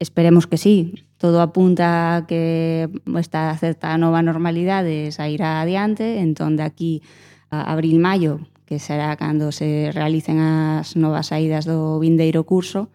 [0.00, 1.04] Esperemos que sí.
[1.18, 2.88] Todo apunta a que
[3.20, 7.04] esta certa nova normalidade sairá adiante, entón de aquí
[7.52, 12.88] a abril-maio, que será cando se realicen as novas saídas do vindeiro curso,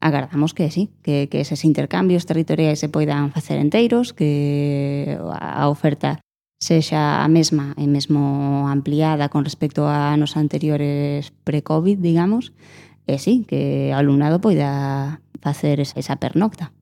[0.00, 6.24] agardamos que sí, que, que eses intercambios territoriais se poidan facer enteiros, que a oferta
[6.56, 12.56] sexa a mesma e mesmo ampliada con respecto a anos anteriores pre-COVID, digamos,
[13.04, 16.72] e sí, que o alumnado poida facer esa pernocta.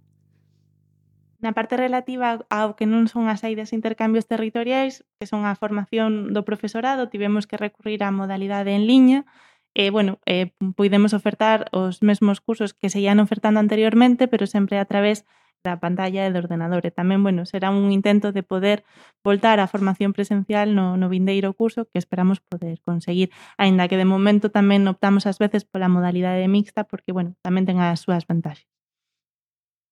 [1.38, 5.52] Na parte relativa ao que non son as aidas e intercambios territoriais, que son a
[5.54, 9.28] formación do profesorado, tivemos que recurrir á modalidade en liña,
[9.76, 14.80] e, bueno, eh, poidemos ofertar os mesmos cursos que se ian ofertando anteriormente, pero sempre
[14.80, 15.28] a través
[15.64, 16.84] da pantalla e do ordenador.
[16.84, 18.82] E tamén, bueno, será un intento de poder
[19.24, 24.08] voltar á formación presencial no, no vindeiro curso que esperamos poder conseguir, aínda que de
[24.08, 28.68] momento tamén optamos ás veces pola modalidade mixta porque, bueno, tamén ten as súas vantaxes.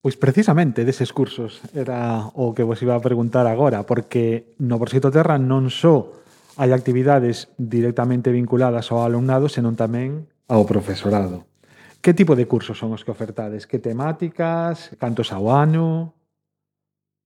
[0.04, 5.08] Pois precisamente deses cursos era o que vos iba a preguntar agora, porque no Borxito
[5.08, 6.20] Terra non só
[6.60, 11.48] hai actividades directamente vinculadas ao alumnado, senón tamén ao profesorado.
[12.04, 13.64] Que tipo de cursos son os que ofertades?
[13.64, 14.92] Que temáticas?
[15.00, 16.12] Cantos ao ano?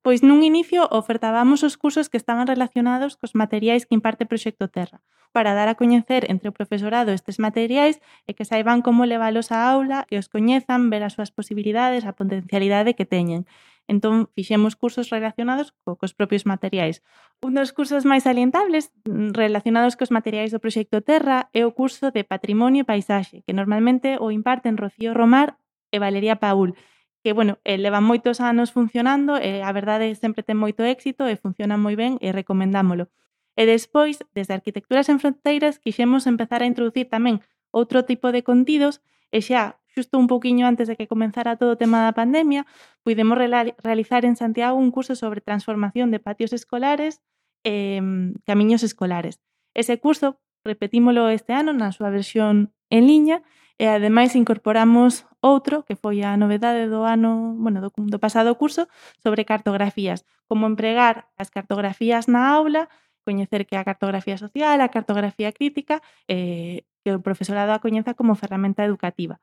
[0.07, 5.03] Pois nun inicio ofertábamos os cursos que estaban relacionados cos materiais que imparte Proxecto Terra,
[5.35, 7.99] para dar a coñecer entre o profesorado estes materiais
[8.31, 12.14] e que saiban como leválos á aula e os coñezan, ver as súas posibilidades, a
[12.14, 13.51] potencialidade que teñen.
[13.88, 17.01] Entón, fixemos cursos relacionados co, cos propios materiais.
[17.40, 22.12] Un dos cursos máis salientables mm, relacionados cos materiais do Proxecto Terra é o curso
[22.12, 25.57] de Patrimonio e Paisaxe, que normalmente o imparten Rocío Romar
[25.88, 26.77] e Valeria Paul,
[27.24, 31.40] que, bueno, eh, levan moitos anos funcionando e a verdade sempre ten moito éxito e
[31.40, 33.09] funciona moi ben e recomendámolo.
[33.57, 37.40] E despois, desde Arquitecturas en Fronteiras, quixemos empezar a introducir tamén
[37.72, 39.01] outro tipo de contidos
[39.33, 42.63] e xa xusto un poquinho antes de que comenzara todo o tema da pandemia,
[43.03, 43.35] puidemos
[43.83, 47.19] realizar en Santiago un curso sobre transformación de patios escolares
[47.67, 48.01] eh,
[48.47, 49.43] camiños escolares.
[49.75, 53.43] Ese curso repetímolo este ano na súa versión en liña
[53.79, 58.91] e ademais incorporamos outro que foi a novedade do ano, bueno, do, do pasado curso
[59.23, 62.91] sobre cartografías, como empregar as cartografías na aula,
[63.23, 68.35] coñecer que a cartografía social, a cartografía crítica, eh, que o profesorado a coñeza como
[68.35, 69.39] ferramenta educativa.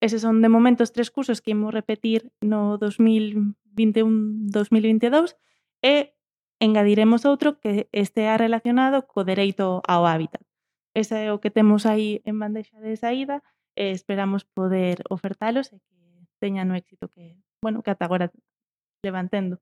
[0.00, 5.34] Eses son de momento os tres cursos que imos repetir no 2021-2022
[5.82, 6.14] e
[6.62, 10.42] engadiremos outro que estea relacionado co dereito ao hábitat.
[10.94, 13.42] Ese é o que temos aí en bandexa de saída
[13.74, 15.98] e esperamos poder ofertalos e que
[16.38, 18.30] teñan o éxito que, bueno, que ata agora
[19.02, 19.58] levantendo.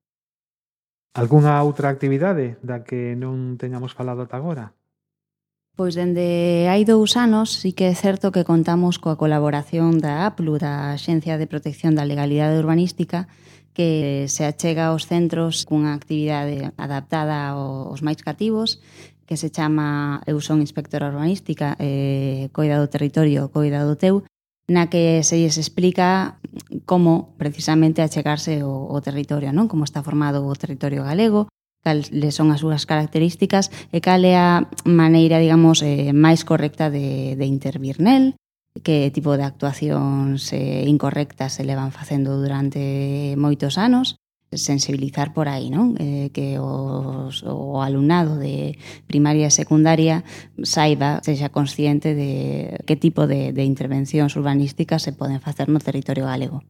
[1.13, 4.77] Alguna outra actividade da que non teñamos falado ata agora?
[5.77, 10.57] Pois dende hai dous anos sí que é certo que contamos coa colaboración da APLU,
[10.57, 13.29] da Axencia de Protección da Legalidade Urbanística,
[13.77, 18.81] que se achega aos centros cunha actividade adaptada aos máis cativos
[19.29, 24.25] que se chama Eu son inspectora urbanística, eh, coida do territorio, coida do teu,
[24.65, 26.41] na que se lles explica
[26.89, 29.69] como precisamente achegarse o, o territorio, non?
[29.69, 31.45] como está formado o territorio galego,
[31.87, 37.39] cales son as súas características e cal é a maneira, digamos, eh, máis correcta de,
[37.39, 38.35] de intervir nel,
[38.83, 44.19] que tipo de actuacións eh, incorrectas se levan facendo durante moitos anos,
[44.51, 45.95] sensibilizar por aí, non?
[45.99, 50.23] Eh, que os, o alumnado de primaria e secundaria
[50.63, 56.27] saiba, sexa consciente de que tipo de, de intervencións urbanísticas se poden facer no territorio
[56.27, 56.63] galego.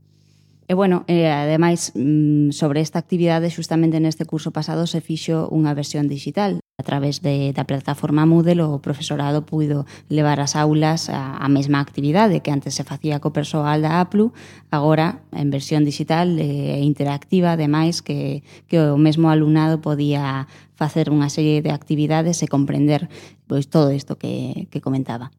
[0.70, 5.72] E bueno, e, ademais, mm, sobre esta actividade, xustamente neste curso pasado se fixo unha
[5.72, 6.60] versión digital.
[6.76, 11.80] A través de, da plataforma Moodle, o profesorado puido levar as aulas a, a mesma
[11.80, 14.36] actividade que antes se facía co persoal da APLU,
[14.68, 21.32] agora en versión digital e interactiva, ademais, que, que o mesmo alumnado podía facer unha
[21.32, 23.08] serie de actividades e comprender
[23.48, 25.32] pois todo isto que, que comentaba.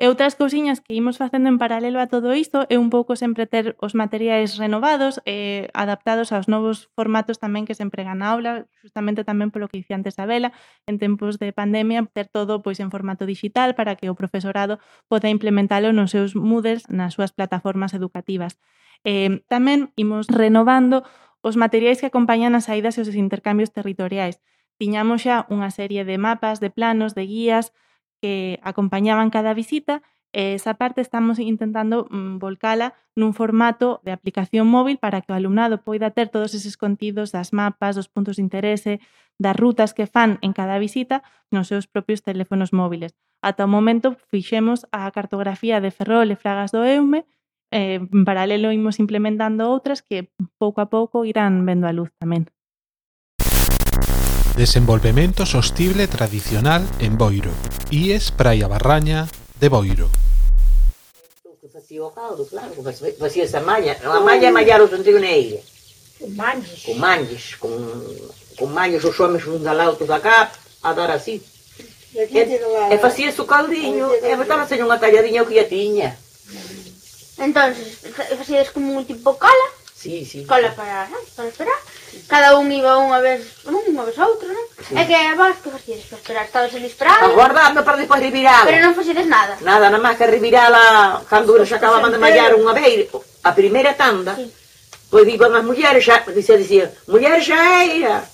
[0.00, 3.44] E outras cousiñas que imos facendo en paralelo a todo isto é un pouco sempre
[3.44, 8.64] ter os materiais renovados e adaptados aos novos formatos tamén que se empregan na aula,
[8.80, 10.56] justamente tamén polo que dicía antes a Vela,
[10.88, 15.28] en tempos de pandemia ter todo pois en formato digital para que o profesorado poda
[15.28, 18.56] implementalo nos seus Moodles nas súas plataformas educativas.
[19.04, 21.04] Eh, tamén imos renovando
[21.44, 24.40] os materiais que acompañan as saídas e os intercambios territoriais.
[24.80, 27.76] Tiñamos xa unha serie de mapas, de planos, de guías,
[28.20, 30.02] que acompañaban cada visita.
[30.32, 35.36] Eh, esa parte estamos intentando mm, volcala nun formato de aplicación móvil para que o
[35.36, 39.02] alumnado poida ter todos eses contidos das mapas, dos puntos de interese,
[39.42, 43.18] das rutas que fan en cada visita nos seus propios teléfonos móviles.
[43.42, 47.26] Ata o momento fixemos a cartografía de Ferrol e Fragas do Eume,
[47.74, 50.30] eh, en paralelo imos implementando outras que
[50.62, 52.46] pouco a pouco irán vendo a luz tamén.
[54.60, 57.48] Desenvolvemento sostible tradicional en Boiro.
[57.88, 59.26] IES Praia Barraña
[59.58, 60.10] de Boiro.
[61.72, 63.00] Fazia o caldo, claro, pues
[63.64, 63.96] malha.
[64.04, 65.62] A malha é malhar o tantinho na ilha.
[66.20, 66.82] Com manhas?
[66.84, 67.72] Com manhas, com,
[68.58, 70.52] com manhas os homens da lá, outros da cá,
[70.82, 71.40] a dar assim.
[72.14, 76.18] É, é fazia o caldinho, é botava-se numa talhadinha que já tinha.
[77.38, 79.79] Então, e fazias como um tipo cala?
[80.00, 80.46] Sí, sí.
[80.46, 81.20] Cola para, non?
[81.36, 81.76] para esperar.
[82.24, 84.66] Cada un iba unha vez, non, unha vez a outra, non?
[84.80, 84.96] Sí.
[84.96, 86.44] E que vos que facides para esperar?
[86.48, 87.20] Estabas en esperar?
[87.20, 88.64] Aguardando para despois revirala.
[88.64, 89.60] Pero non facides nada.
[89.60, 93.12] Nada, nada máis que revirala cando se acababan de mallar unha vez,
[93.44, 94.40] a primeira tanda.
[94.40, 94.48] Sí.
[95.12, 98.24] Pois iban as mulleres xa, dicía, se dicía, muller xa era.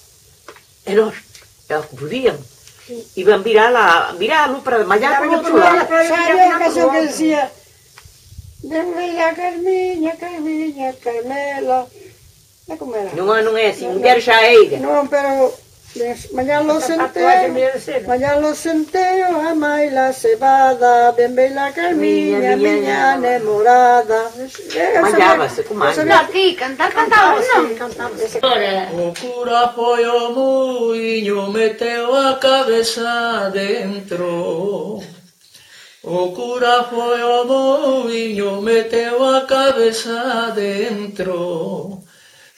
[0.86, 1.18] E nós,
[1.66, 2.38] e os que podían,
[2.86, 2.94] sí.
[3.18, 5.82] iban virala, viralo para mallar por outro lado.
[5.82, 7.50] Sabe a canción que decía,
[8.66, 11.86] Vermelha, carmiña, carmiña, carmela.
[12.68, 13.14] É como era?
[13.14, 14.78] Non, non é así, não quero chaiga.
[14.78, 15.54] Non, pero...
[16.32, 17.24] Mañana lo centeo,
[18.06, 24.30] mañana lo centeo, amai la cebada, bien la carmiña, miña enamorada.
[25.00, 26.12] Mandábase, comadre.
[26.12, 27.64] Aquí, cantar, cantaba, non?
[29.00, 35.00] O cura foi o muiño, meteu a cabeza dentro.
[36.08, 42.00] O cura foi ao boiño, meteu a cabeza dentro.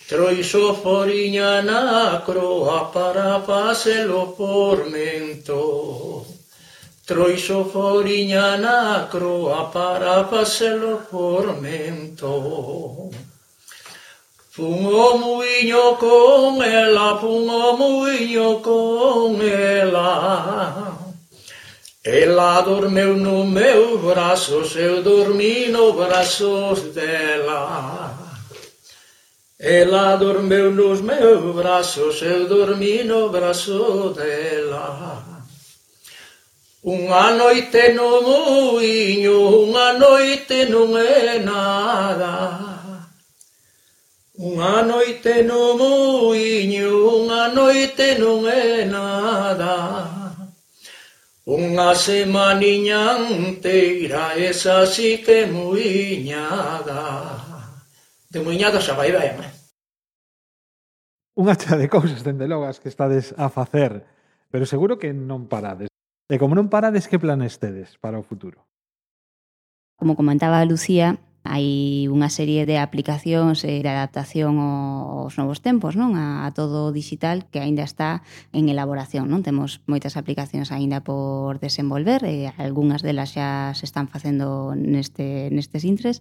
[0.07, 6.27] Troixo foriña na croa para facelo pormento.
[7.07, 12.29] Troixo foriña na croa para facelo pormento.
[14.53, 21.08] Fun o muiño con ela, fun o muiño con ela.
[22.11, 28.17] Ela dormeu no meu braço, eu dormi no braço dela.
[29.61, 35.23] Ela dormeu nos meus braços, eu dormi no braço dela.
[36.83, 42.33] Unha noite no muiño, unha noite non é nada.
[44.39, 46.89] Unha noite no muiño,
[47.21, 50.18] unha noite non é nada.
[51.49, 57.01] Unha semaniña inteira, esa sí que muiñada.
[58.29, 59.53] De muiñada xa vai ben, eh?
[61.41, 64.05] Unha chea de cousas, dende logo, as que estades a facer,
[64.53, 65.89] pero seguro que non parades.
[66.29, 68.69] E como non parades, que planes tedes para o futuro?
[69.97, 71.17] Como comentaba Lucía,
[71.49, 76.15] hai unha serie de aplicacións e de adaptación aos novos tempos, non?
[76.15, 78.21] A, a todo digital que aínda está
[78.53, 79.41] en elaboración, non?
[79.41, 85.89] Temos moitas aplicacións aínda por desenvolver e algunhas delas xa se están facendo neste, nestes
[85.89, 86.21] intres.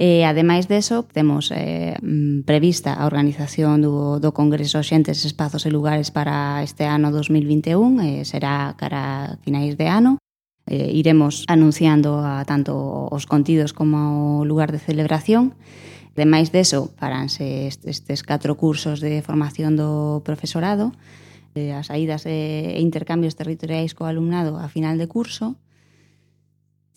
[0.00, 5.70] E ademais deso, temos eh, mm, prevista a organización do, do Congreso Xentes, Espazos e
[5.70, 10.16] Lugares para este ano 2021, eh, será cara a finais de ano,
[10.70, 15.58] eh, iremos anunciando a tanto os contidos como o lugar de celebración.
[16.14, 20.94] Ademais deso, paranse estes catro cursos de formación do profesorado,
[21.58, 25.58] eh, as saídas e intercambios territoriais co alumnado a final de curso,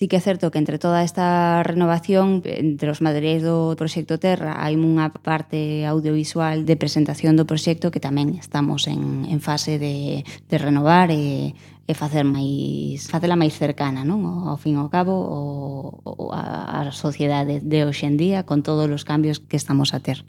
[0.04, 4.58] Sí que é certo que entre toda esta renovación, entre os materiais do Proxecto Terra,
[4.60, 10.28] hai unha parte audiovisual de presentación do proxecto que tamén estamos en, en fase de,
[10.50, 11.56] de renovar e
[11.86, 14.24] e facer máis facela máis cercana, non?
[14.48, 19.04] Ao fin e ao cabo o, o a, a sociedade de hoxendía con todos os
[19.04, 20.24] cambios que estamos a ter.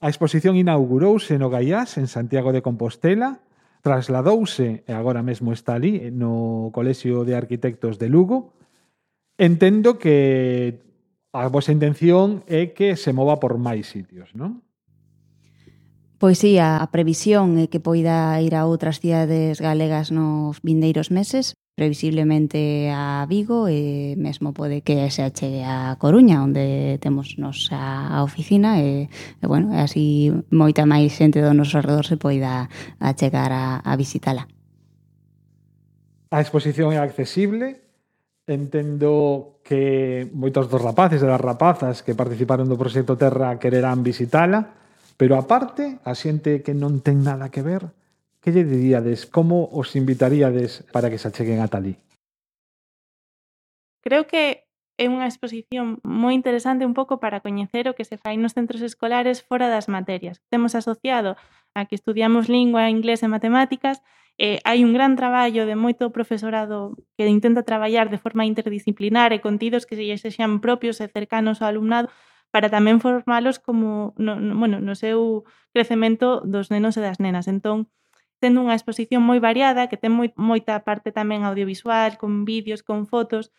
[0.00, 3.44] A exposición inaugurouse no Gaiás en Santiago de Compostela,
[3.84, 8.56] trasladouse e agora mesmo está ali no Colexio de Arquitectos de Lugo.
[9.36, 10.80] Entendo que
[11.36, 14.64] a vosa intención é que se mova por máis sitios, non?
[16.24, 21.12] Pois sí, a, a previsión é que poida ir a outras cidades galegas nos vindeiros
[21.12, 28.08] meses, previsiblemente a Vigo e mesmo pode que se achegue a Coruña onde temos nosa
[28.24, 32.72] oficina e, e bueno, e así moita máis xente do noso alrededor se poida
[33.04, 34.48] achegar a, a visitala.
[36.32, 37.84] A exposición é accesible,
[38.48, 44.83] entendo que moitos dos rapaces e das rapazas que participaron do proxecto Terra quererán visitala,
[45.16, 47.94] Pero aparte, a xente que non ten nada que ver,
[48.42, 51.96] que lle diríades, como os invitaríades para que se acheguen a Talí?
[54.04, 54.68] Creo que
[55.00, 58.82] é unha exposición moi interesante un pouco para coñecer o que se fai nos centros
[58.82, 60.38] escolares fora das materias.
[60.52, 61.34] Temos asociado
[61.74, 64.04] a que estudiamos lingua, inglés e matemáticas,
[64.38, 69.42] eh, hai un gran traballo de moito profesorado que intenta traballar de forma interdisciplinar e
[69.42, 72.10] contidos que se sexan propios e cercanos ao alumnado,
[72.54, 75.42] para tamén formalos como no, no, bueno, no seu
[75.74, 77.50] crecemento dos nenos e das nenas.
[77.50, 77.90] Entón,
[78.38, 83.10] tendo unha exposición moi variada, que ten moi, moita parte tamén audiovisual, con vídeos, con
[83.10, 83.50] fotos,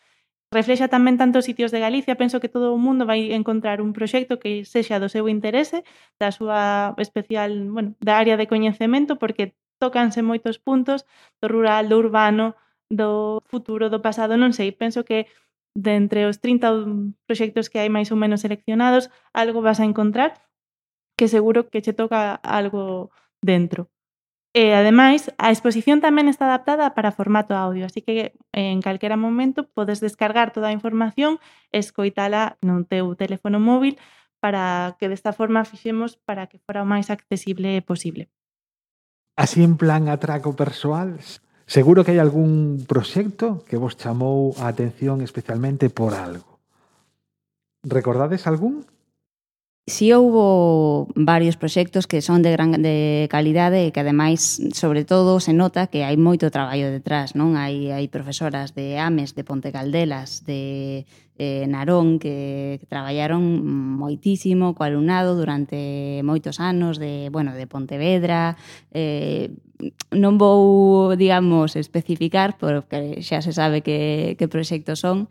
[0.48, 4.40] reflexa tamén tantos sitios de Galicia, penso que todo o mundo vai encontrar un proxecto
[4.40, 5.84] que sexa do seu interese,
[6.16, 11.04] da súa especial, bueno, da área de coñecemento, porque tocanse moitos puntos
[11.44, 12.56] do rural, do urbano,
[12.88, 15.28] do futuro, do pasado, non sei, penso que
[15.76, 16.72] de entre os 30
[17.28, 20.40] proxectos que hai máis ou menos seleccionados, algo vas a encontrar
[21.20, 23.12] que seguro que che toca algo
[23.44, 23.92] dentro.
[24.56, 29.20] E ademais, a exposición tamén está adaptada para formato audio, así que eh, en calquera
[29.20, 31.36] momento podes descargar toda a información
[31.68, 34.00] e escoitala no teu teléfono móvil
[34.40, 38.32] para que desta forma fixemos para que fora o máis accesible posible.
[39.36, 41.20] Así en plan atraco persoal,
[41.66, 46.62] Seguro que hai algún proxecto que vos chamou a atención especialmente por algo.
[47.82, 48.86] Recordades algún?
[49.88, 55.06] Si sí, houbo varios proxectos que son de gran de calidade e que ademais, sobre
[55.06, 57.54] todo, se nota que hai moito traballo detrás, non?
[57.54, 61.06] Hai, hai profesoras de AMES, de Ponte Caldelas, de
[61.38, 63.42] eh, Narón, que, que traballaron
[63.98, 68.58] moitísimo co alumnado durante moitos anos, de, bueno, de Pontevedra,
[68.90, 69.54] eh,
[70.10, 75.28] non vou, digamos, especificar, porque xa se sabe que, que proxectos son,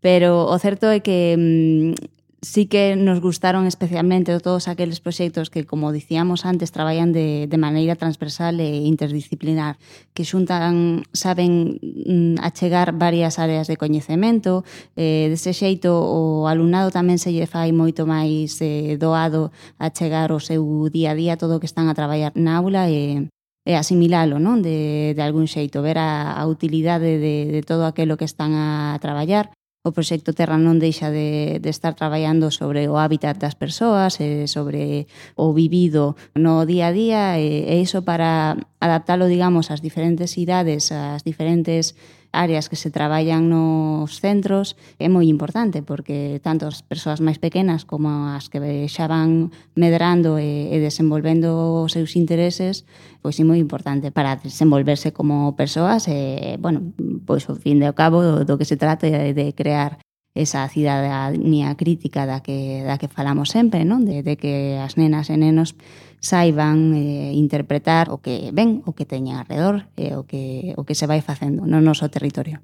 [0.00, 5.64] pero o certo é que mm, sí que nos gustaron especialmente todos aqueles proxectos que,
[5.64, 9.78] como dicíamos antes, traballan de, de maneira transversal e interdisciplinar,
[10.14, 14.62] que xuntan, saben mm, achegar varias áreas de coñecemento,
[14.94, 19.50] eh, dese xeito o alumnado tamén se lle fai moito máis eh, doado
[19.82, 20.62] achegar o seu
[20.94, 23.26] día a día todo o que están a traballar na aula e,
[23.68, 24.64] e asimilalo non?
[24.64, 28.96] De, de algún xeito, ver a, a utilidade de, de todo aquilo que están a
[29.04, 29.52] traballar.
[29.84, 34.48] O proxecto Terra non deixa de, de estar traballando sobre o hábitat das persoas, e
[34.48, 35.04] sobre
[35.36, 40.88] o vivido no día a día, e, e iso para adaptalo, digamos, ás diferentes idades,
[40.88, 41.92] ás diferentes
[42.32, 47.88] áreas que se traballan nos centros é moi importante porque tanto as persoas máis pequenas
[47.88, 52.84] como as que xa van medrando e, e desenvolvendo os seus intereses
[53.24, 56.92] pois é moi importante para desenvolverse como persoas e, bueno,
[57.24, 59.98] pois ao fin de ao cabo do, do que se trata é de crear
[60.38, 64.06] esa cidadanía crítica da que, da que falamos sempre, non?
[64.06, 65.74] De, de que as nenas e nenos
[66.20, 70.82] saiban eh, interpretar o que ven, o que teñen alrededor e eh, o que, o
[70.82, 72.58] que se vai facendo no noso territorio.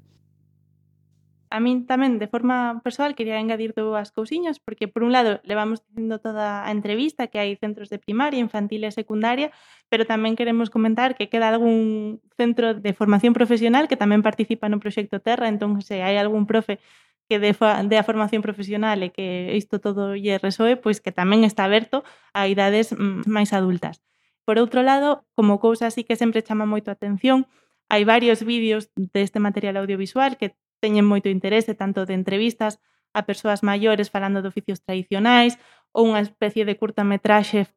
[1.55, 5.85] A min tamén, de forma persoal, quería engadir dúas cousiñas, porque, por un lado, levamos
[5.87, 9.55] dicindo toda a entrevista que hai centros de primaria, infantil e secundaria,
[9.87, 14.83] pero tamén queremos comentar que queda algún centro de formación profesional que tamén participa no
[14.83, 16.81] proxecto Terra, entón, se hai algún profe
[17.29, 21.41] que de, de a formación profesional e que isto todo lle resoe, pois que tamén
[21.41, 22.05] está aberto
[22.37, 24.01] a idades mm, máis adultas.
[24.45, 27.49] Por outro lado, como cousa así que sempre chama moito a atención,
[27.89, 32.77] hai varios vídeos deste material audiovisual que teñen moito interese, tanto de entrevistas
[33.15, 35.57] a persoas maiores falando de oficios tradicionais,
[35.95, 37.71] ou unha especie de curtametraxe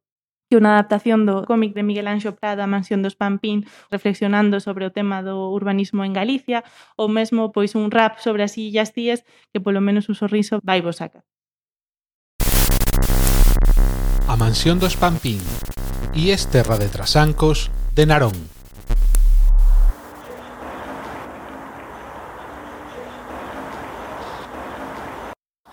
[0.49, 4.95] que unha adaptación do cómic de Miguel Anxo Prada, Mansión dos Pampín, reflexionando sobre o
[4.97, 6.65] tema do urbanismo en Galicia,
[6.97, 10.81] ou mesmo pois un rap sobre as illas tías que polo menos un sorriso vai
[10.81, 11.21] vos saca.
[14.25, 15.45] A Mansión dos Pampín
[16.17, 18.37] e es terra de trasancos de Narón.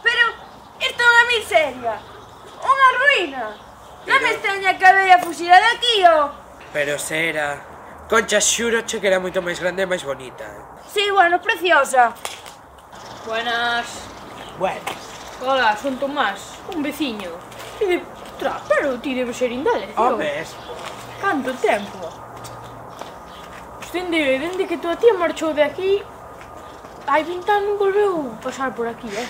[0.03, 0.25] Pero
[0.83, 1.95] isto é unha miseria,
[2.59, 3.74] unha ruína.
[4.05, 6.29] Non me extraña que a fuxida fuxira aquí, o?
[6.71, 7.47] Pero era,
[8.07, 10.45] Concha xuro che que era moito máis grande e máis bonita.
[10.85, 12.13] Si, sí, bueno, preciosa.
[13.25, 13.85] Buenas.
[14.59, 15.01] Buenas.
[15.41, 17.33] Hola, son Tomás, un veciño.
[17.81, 17.97] E de...
[18.37, 19.97] Tra, pero ti debe ser indale, tío.
[19.97, 20.53] Homes.
[21.19, 22.13] Canto tempo.
[23.91, 26.03] Dende, dende que tua tía marchou de aquí,
[27.07, 29.29] hai 20 anos volveu pasar por aquí, eh?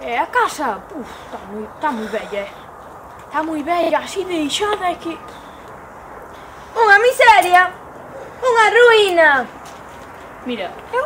[0.00, 2.67] E a casa, puf, está moi, está moi bella, eh?
[3.28, 5.12] Está moi bella, así deixada, é que...
[6.72, 7.68] Unha miseria,
[8.40, 9.46] unha ruína.
[10.46, 11.04] Mira, eu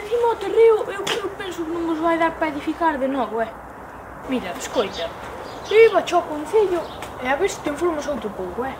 [0.00, 3.44] encima do terreo, eu, eu penso que non nos vai dar para edificar de novo,
[3.44, 3.52] eh.
[4.32, 5.12] Mira, escoita,
[5.68, 6.80] eu iba ao concello
[7.20, 8.72] e a ver se te informas outro pouco, eh.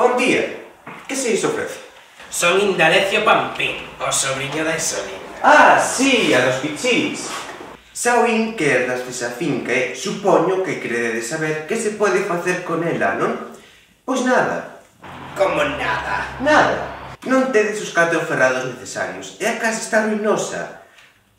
[0.00, 0.64] Bon día,
[1.04, 1.84] que se iso ofrece?
[2.32, 5.20] Son Indalecio Pampín, o sobrinho da Isolina.
[5.44, 7.49] Ah, sí, a dos pichís.
[8.00, 8.24] Xa
[8.56, 13.20] que herdaste esa finca e supoño que crededes saber que se pode facer con ela,
[13.20, 13.52] non?
[14.08, 14.80] Pois nada.
[15.36, 16.40] Como nada?
[16.40, 16.96] Nada.
[17.28, 20.80] Non tedes os catro ferrados necesarios e a casa está ruinosa.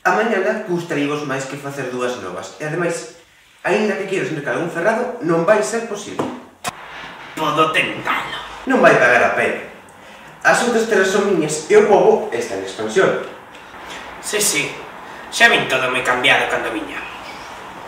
[0.06, 3.18] A mañana custaríos máis que facer dúas novas e ademais,
[3.66, 6.22] aínda que queiras mercar un ferrado, non vai ser posible.
[7.34, 8.38] Podo tentalo.
[8.70, 9.66] Non vai pagar a pena.
[10.46, 13.10] As outras terras son miñas e o povo está en expansión.
[14.22, 14.70] Sí, sí,
[15.32, 17.00] Xa vin todo moi cambiado cando viña.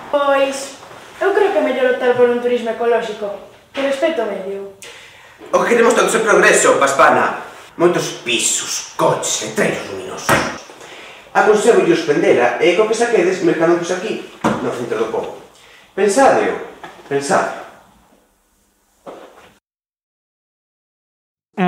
[0.09, 0.81] Pois,
[1.21, 4.81] eu creo que é mellor optar por un turismo ecolóxico, que respecto medio.
[5.53, 7.45] O que queremos todos é progreso, Paspana.
[7.77, 10.33] Moitos pisos, coches, letreiros luminosos.
[11.37, 14.25] Aconsello os pendela e co que saquedes mercadotes aquí,
[14.65, 15.37] no centro do povo.
[15.93, 16.81] Pensadeo,
[17.13, 17.64] pensade.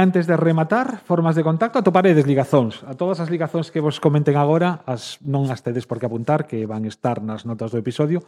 [0.01, 2.83] antes de rematar, formas de contacto, atoparedes ligazóns.
[2.85, 6.45] A todas as ligazóns que vos comenten agora, as non as tedes por que apuntar,
[6.45, 8.23] que van estar nas notas do episodio,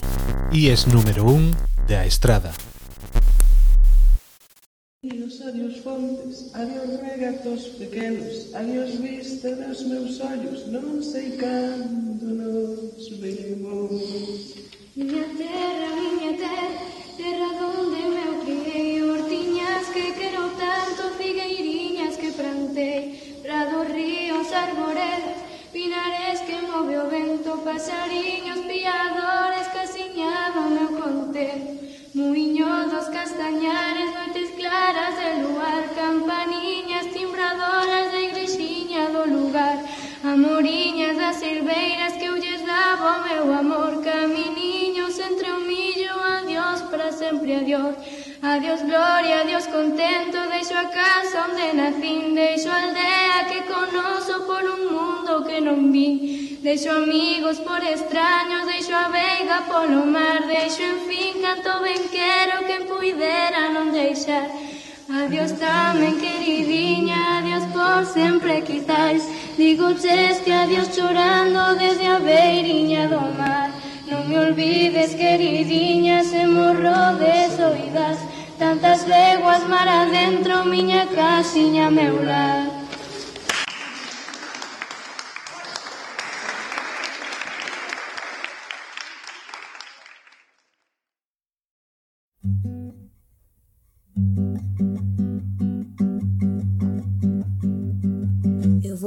[0.53, 1.59] IES número 1
[1.89, 2.55] de A Estrada.
[5.03, 13.11] Adiós, adiós fontes, adiós regatos pequenos, adiós vista dos meus ollos, non sei cando nos
[13.19, 14.55] veremos.
[14.95, 15.72] Miña terra
[57.65, 63.71] por extraños Deixo a veiga polo mar Deixo en fin canto ben quero Quen puidera
[63.71, 64.47] non deixar.
[65.09, 69.23] Adiós tamén queridinha Adiós por sempre quizás.
[69.57, 73.71] Digo que adiós chorando Desde a beiriña do mar.
[74.11, 78.19] Non me olvides queridinha Se morro de soidas
[78.59, 82.82] Tantas leguas mar adentro Miña casiña meu lar.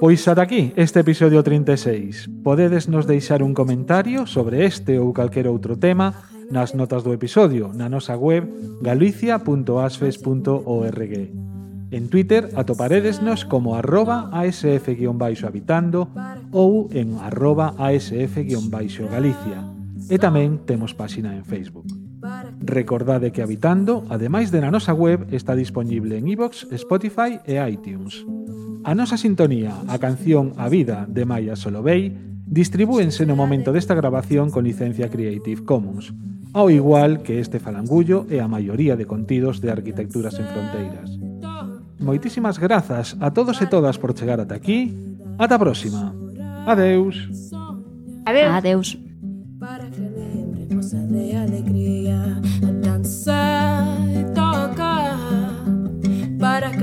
[0.00, 2.30] Pois ata aquí este episodio 36.
[2.44, 6.14] Podedes nos deixar un comentario sobre este ou calquer outro tema
[6.54, 8.46] nas notas do episodio na nosa web
[8.78, 11.14] galicia.asfes.org.
[11.90, 16.14] En Twitter atoparedesnos como arroba asf-habitando
[16.54, 19.58] ou en arroba asf-galicia.
[20.06, 21.90] E tamén temos páxina en Facebook.
[22.62, 28.22] Recordade que Habitando, ademais de na nosa web, está disponible en iVoox, Spotify e iTunes.
[28.84, 32.14] A nosa sintonía, a canción A Vida de Maya Solovey,
[32.46, 36.14] distribúense no momento desta grabación con licencia Creative Commons,
[36.54, 41.08] ao igual que este falangullo e a maioría de contidos de Arquitecturas en Fronteiras.
[41.98, 44.94] Moitísimas grazas a todos e todas por chegar ata aquí.
[45.36, 46.14] Ata a próxima.
[46.64, 47.28] Adeus.
[48.24, 48.54] Adeus.
[48.54, 49.07] Adeus.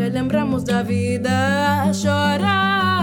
[0.09, 2.94] Lembramos da vida chorar.